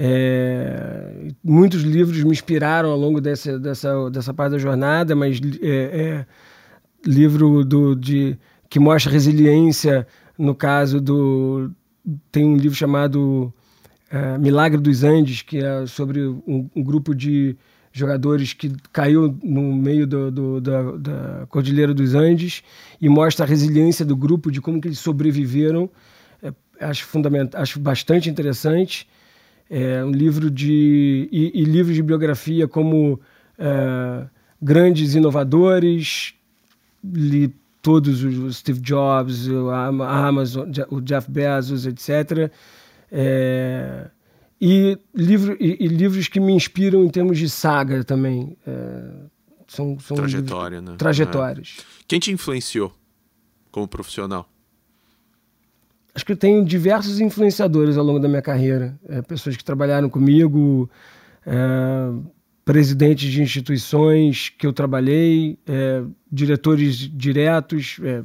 É, 0.02 1.28
muitos 1.44 1.82
livros 1.82 2.24
me 2.24 2.30
inspiraram 2.30 2.88
ao 2.90 2.96
longo 2.96 3.20
dessa, 3.20 3.58
dessa, 3.58 4.08
dessa 4.10 4.32
parte 4.32 4.52
da 4.52 4.58
jornada, 4.58 5.14
mas 5.14 5.38
é, 5.60 5.68
é, 5.68 6.26
livro 7.04 7.62
do, 7.62 7.94
de, 7.94 8.34
que 8.70 8.80
mostra 8.80 9.12
resiliência 9.12 10.06
no 10.38 10.54
caso 10.54 11.02
do. 11.02 11.70
Tem 12.32 12.46
um 12.46 12.56
livro 12.56 12.74
chamado 12.74 13.52
uh, 14.10 14.40
Milagre 14.40 14.80
dos 14.80 15.04
Andes, 15.04 15.42
que 15.42 15.58
é 15.58 15.84
sobre 15.84 16.26
um, 16.26 16.70
um, 16.74 16.82
grupo 16.82 17.14
de 17.14 17.54
jogadores 17.92 18.54
que 18.54 18.72
caiu 18.90 19.38
no 19.42 19.74
meio 19.74 20.06
do, 20.06 20.30
do, 20.30 20.60
da, 20.62 20.92
da, 20.92 21.46
Cordilheira 21.50 21.92
dos 21.92 22.14
Andes 22.14 22.62
e 22.98 23.06
mostra 23.06 23.44
a 23.44 23.48
resiliência 23.48 24.06
do 24.06 24.16
grupo, 24.16 24.50
de 24.50 24.62
como 24.62 24.80
que 24.80 24.88
eles 24.88 24.98
sobreviveram. 24.98 25.90
É, 26.42 26.54
acho, 26.80 27.04
fundamental, 27.04 27.60
acho 27.60 27.78
bastante 27.78 28.30
interessante. 28.30 29.06
É 29.70 30.04
um 30.04 30.10
livro 30.10 30.50
de. 30.50 31.28
E, 31.30 31.60
e 31.60 31.64
livros 31.64 31.94
de 31.94 32.02
biografia 32.02 32.66
como 32.66 33.20
é, 33.56 34.26
Grandes 34.60 35.14
Inovadores, 35.14 36.34
li 37.04 37.54
todos 37.80 38.22
os 38.24 38.56
Steve 38.56 38.80
Jobs, 38.80 39.48
a 39.72 40.26
Amazon, 40.26 40.68
o 40.90 41.00
Jeff 41.00 41.30
Bezos, 41.30 41.86
etc. 41.86 42.50
É, 43.12 44.10
e, 44.60 44.98
livro, 45.14 45.56
e, 45.58 45.84
e, 45.84 45.88
livros 45.88 46.28
que 46.28 46.38
me 46.38 46.52
inspiram 46.52 47.04
em 47.04 47.08
termos 47.08 47.38
de 47.38 47.48
saga 47.48 48.04
também. 48.04 48.56
É, 48.66 49.02
são, 49.68 49.98
são 50.00 50.16
Trajetória, 50.16 50.78
livros, 50.78 50.90
né? 50.90 50.96
Trajetórias. 50.98 51.76
É. 51.78 51.82
Quem 52.08 52.18
te 52.18 52.32
influenciou 52.32 52.92
como 53.70 53.86
profissional? 53.86 54.48
Acho 56.20 56.26
que 56.26 56.32
eu 56.32 56.36
tenho 56.36 56.62
diversos 56.62 57.18
influenciadores 57.18 57.96
ao 57.96 58.04
longo 58.04 58.18
da 58.20 58.28
minha 58.28 58.42
carreira. 58.42 58.94
É, 59.08 59.22
pessoas 59.22 59.56
que 59.56 59.64
trabalharam 59.64 60.06
comigo, 60.10 60.90
é, 61.46 62.12
presidentes 62.62 63.32
de 63.32 63.40
instituições 63.40 64.50
que 64.50 64.66
eu 64.66 64.72
trabalhei, 64.74 65.58
é, 65.66 66.02
diretores 66.30 66.98
diretos, 66.98 67.98
é, 68.02 68.22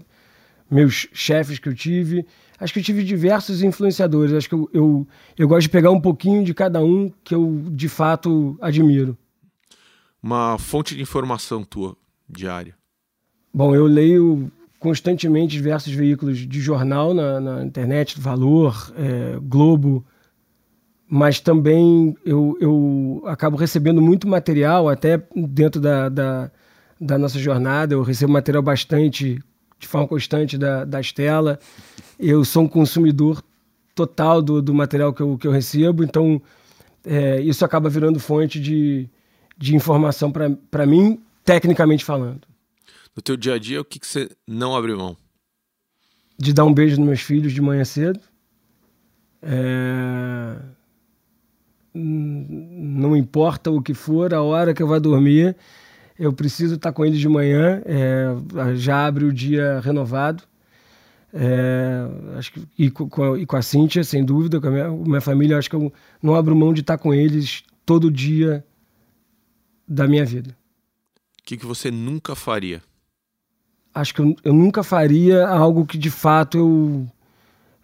meus 0.69 1.07
chefes 1.13 1.57
que 1.57 1.69
eu 1.69 1.73
tive. 1.73 2.25
Acho 2.59 2.73
que 2.73 2.81
eu 2.81 2.83
tive 2.83 3.01
diversos 3.01 3.63
influenciadores. 3.63 4.33
Acho 4.33 4.49
que 4.49 4.55
eu, 4.55 4.69
eu, 4.73 5.07
eu 5.37 5.47
gosto 5.47 5.61
de 5.61 5.69
pegar 5.69 5.91
um 5.91 6.01
pouquinho 6.01 6.43
de 6.43 6.53
cada 6.53 6.83
um 6.83 7.09
que 7.23 7.33
eu 7.33 7.63
de 7.71 7.87
fato 7.87 8.57
admiro. 8.59 9.17
Uma 10.21 10.57
fonte 10.57 10.97
de 10.97 11.01
informação 11.01 11.63
tua 11.63 11.95
diária? 12.27 12.75
Bom, 13.53 13.73
eu 13.73 13.85
leio 13.85 14.51
constantemente 14.85 15.53
diversos 15.53 15.91
veículos 15.91 16.37
de 16.37 16.61
jornal 16.61 17.11
na, 17.11 17.39
na 17.39 17.65
internet, 17.65 18.21
Valor, 18.21 18.93
é, 18.95 19.35
Globo, 19.41 20.05
mas 21.09 21.39
também 21.39 22.15
eu, 22.23 22.55
eu 22.61 23.23
acabo 23.25 23.57
recebendo 23.57 23.99
muito 23.99 24.27
material, 24.27 24.87
até 24.87 25.19
dentro 25.35 25.81
da, 25.81 26.07
da, 26.07 26.51
da, 27.01 27.17
nossa 27.17 27.39
jornada, 27.39 27.95
eu 27.95 28.03
recebo 28.03 28.31
material 28.31 28.61
bastante, 28.61 29.43
de 29.79 29.87
forma 29.87 30.07
constante 30.07 30.55
da, 30.55 30.85
da 30.85 31.01
Estela. 31.01 31.57
Eu 32.19 32.45
sou 32.45 32.61
um 32.61 32.67
consumidor 32.67 33.41
total 33.95 34.39
do, 34.39 34.61
do 34.61 34.71
material 34.71 35.11
que 35.11 35.21
eu, 35.21 35.35
que 35.35 35.47
eu 35.47 35.51
recebo, 35.51 36.03
então 36.03 36.39
é, 37.03 37.41
isso 37.41 37.65
acaba 37.65 37.89
virando 37.89 38.19
fonte 38.19 38.59
de, 38.59 39.09
de 39.57 39.75
informação 39.75 40.31
para 40.31 40.85
mim, 40.85 41.19
tecnicamente 41.43 42.05
falando. 42.05 42.54
No 43.15 43.21
teu 43.21 43.37
dia 43.37 43.53
a 43.53 43.59
dia, 43.59 43.79
o 43.81 43.85
que, 43.85 43.99
que 43.99 44.07
você 44.07 44.29
não 44.47 44.75
abre 44.75 44.93
mão? 44.93 45.15
De 46.37 46.53
dar 46.53 46.65
um 46.65 46.73
beijo 46.73 46.97
nos 46.97 47.07
meus 47.07 47.21
filhos 47.21 47.53
de 47.53 47.61
manhã 47.61 47.85
cedo. 47.85 48.19
É 49.41 50.57
não 51.95 53.15
importa 53.15 53.71
o 53.71 53.81
que 53.81 53.93
for, 53.93 54.33
a 54.33 54.41
hora 54.41 54.73
que 54.73 54.83
eu 54.83 54.87
vou 54.87 54.99
dormir, 54.99 55.55
eu 56.19 56.33
preciso 56.33 56.75
estar 56.75 56.91
com 56.91 57.05
eles 57.05 57.19
de 57.19 57.29
manhã, 57.29 57.81
é, 57.85 58.75
já 58.75 59.05
abre 59.05 59.25
o 59.25 59.33
dia 59.33 59.79
renovado. 59.79 60.43
É, 61.33 62.37
acho 62.37 62.53
que, 62.53 62.67
e, 62.77 62.91
com 62.91 63.23
a, 63.23 63.39
e 63.39 63.45
com 63.45 63.57
a 63.57 63.61
Cíntia, 63.61 64.03
sem 64.03 64.23
dúvida, 64.23 64.59
com 64.59 64.67
a 64.67 64.71
minha, 64.71 64.89
minha 64.89 65.21
família, 65.21 65.57
acho 65.57 65.69
que 65.69 65.75
eu 65.75 65.91
não 66.21 66.35
abro 66.35 66.55
mão 66.55 66.73
de 66.73 66.81
estar 66.81 66.97
com 66.97 67.13
eles 67.13 67.63
todo 67.85 68.11
dia 68.11 68.65
da 69.87 70.07
minha 70.07 70.25
vida. 70.25 70.55
O 71.39 71.43
que, 71.43 71.57
que 71.57 71.65
você 71.65 71.91
nunca 71.91 72.35
faria? 72.35 72.81
Acho 73.95 74.13
que 74.13 74.19
eu, 74.19 74.35
eu 74.43 74.53
nunca 74.53 74.83
faria 74.83 75.47
algo 75.47 75.85
que 75.85 75.97
de 75.97 76.11
fato 76.11 76.57
eu 76.57 77.07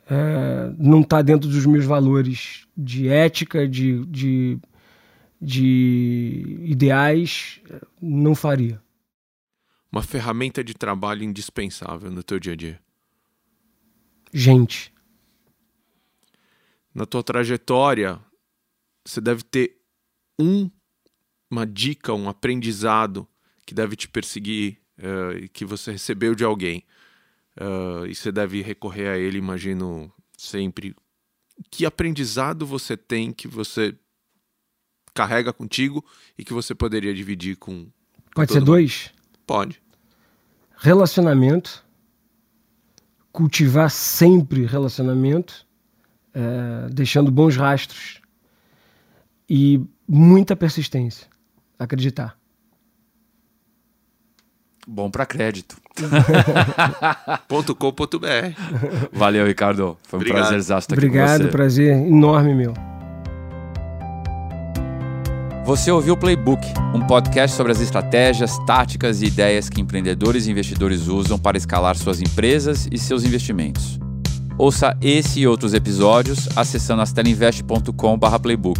é, 0.09 0.73
não 0.77 0.99
está 0.99 1.21
dentro 1.21 1.49
dos 1.49 1.65
meus 1.65 1.85
valores 1.85 2.67
de 2.75 3.07
ética, 3.07 3.65
de, 3.65 4.05
de, 4.07 4.59
de 5.41 6.57
ideais, 6.65 7.61
não 8.01 8.35
faria. 8.35 8.83
Uma 9.89 10.03
ferramenta 10.03 10.61
de 10.61 10.73
trabalho 10.73 11.23
indispensável 11.23 12.11
no 12.11 12.21
teu 12.21 12.41
dia 12.41 12.51
a 12.51 12.55
dia? 12.57 12.79
Gente. 14.33 14.93
Na 16.93 17.05
tua 17.05 17.23
trajetória, 17.23 18.19
você 19.05 19.21
deve 19.21 19.43
ter 19.43 19.77
um, 20.37 20.69
uma 21.49 21.65
dica, 21.65 22.13
um 22.13 22.27
aprendizado 22.27 23.25
que 23.65 23.73
deve 23.73 23.95
te 23.95 24.09
perseguir 24.09 24.80
uh, 25.01 25.37
e 25.37 25.47
que 25.47 25.65
você 25.65 25.91
recebeu 25.91 26.35
de 26.35 26.43
alguém. 26.43 26.83
Uh, 27.59 28.05
e 28.05 28.15
você 28.15 28.31
deve 28.31 28.61
recorrer 28.61 29.07
a 29.09 29.17
ele, 29.17 29.37
imagino, 29.37 30.11
sempre. 30.37 30.95
Que 31.69 31.85
aprendizado 31.85 32.65
você 32.65 32.95
tem 32.95 33.31
que 33.33 33.47
você 33.47 33.95
carrega 35.13 35.51
contigo 35.51 36.03
e 36.37 36.43
que 36.43 36.53
você 36.53 36.73
poderia 36.73 37.13
dividir 37.13 37.57
com. 37.57 37.87
Pode 38.33 38.51
ser 38.51 38.59
mundo? 38.59 38.67
dois? 38.67 39.13
Pode. 39.45 39.81
Relacionamento. 40.77 41.85
Cultivar 43.31 43.89
sempre 43.89 44.65
relacionamento, 44.65 45.65
é, 46.33 46.89
deixando 46.89 47.31
bons 47.31 47.55
rastros 47.55 48.21
e 49.49 49.79
muita 50.07 50.53
persistência. 50.55 51.27
Acreditar. 51.79 52.40
Bom 54.87 55.09
para 55.09 55.25
crédito. 55.25 55.77
.com.br. 57.77 58.27
Valeu, 59.11 59.45
Ricardo. 59.45 59.97
Foi 60.03 60.19
um 60.19 60.23
prazer 60.23 60.59
estar 60.59 60.77
aqui 60.77 60.93
Obrigado, 60.93 61.49
prazer 61.49 61.95
enorme 61.95 62.55
meu. 62.55 62.73
Você 65.63 65.91
ouviu 65.91 66.15
o 66.15 66.17
Playbook, 66.17 66.65
um 66.93 67.05
podcast 67.05 67.55
sobre 67.55 67.71
as 67.71 67.79
estratégias, 67.79 68.57
táticas 68.65 69.21
e 69.21 69.27
ideias 69.27 69.69
que 69.69 69.79
empreendedores 69.79 70.47
e 70.47 70.51
investidores 70.51 71.07
usam 71.07 71.37
para 71.37 71.55
escalar 71.55 71.95
suas 71.95 72.19
empresas 72.19 72.87
e 72.91 72.97
seus 72.97 73.23
investimentos. 73.23 73.99
Ouça 74.57 74.97
esse 75.01 75.41
e 75.41 75.47
outros 75.47 75.73
episódios 75.73 76.49
acessando 76.57 77.03
astelinvest.com/playbook 77.03 78.79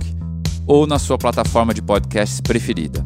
ou 0.65 0.87
na 0.87 0.97
sua 0.97 1.17
plataforma 1.17 1.73
de 1.73 1.81
podcasts 1.81 2.41
preferida. 2.41 3.05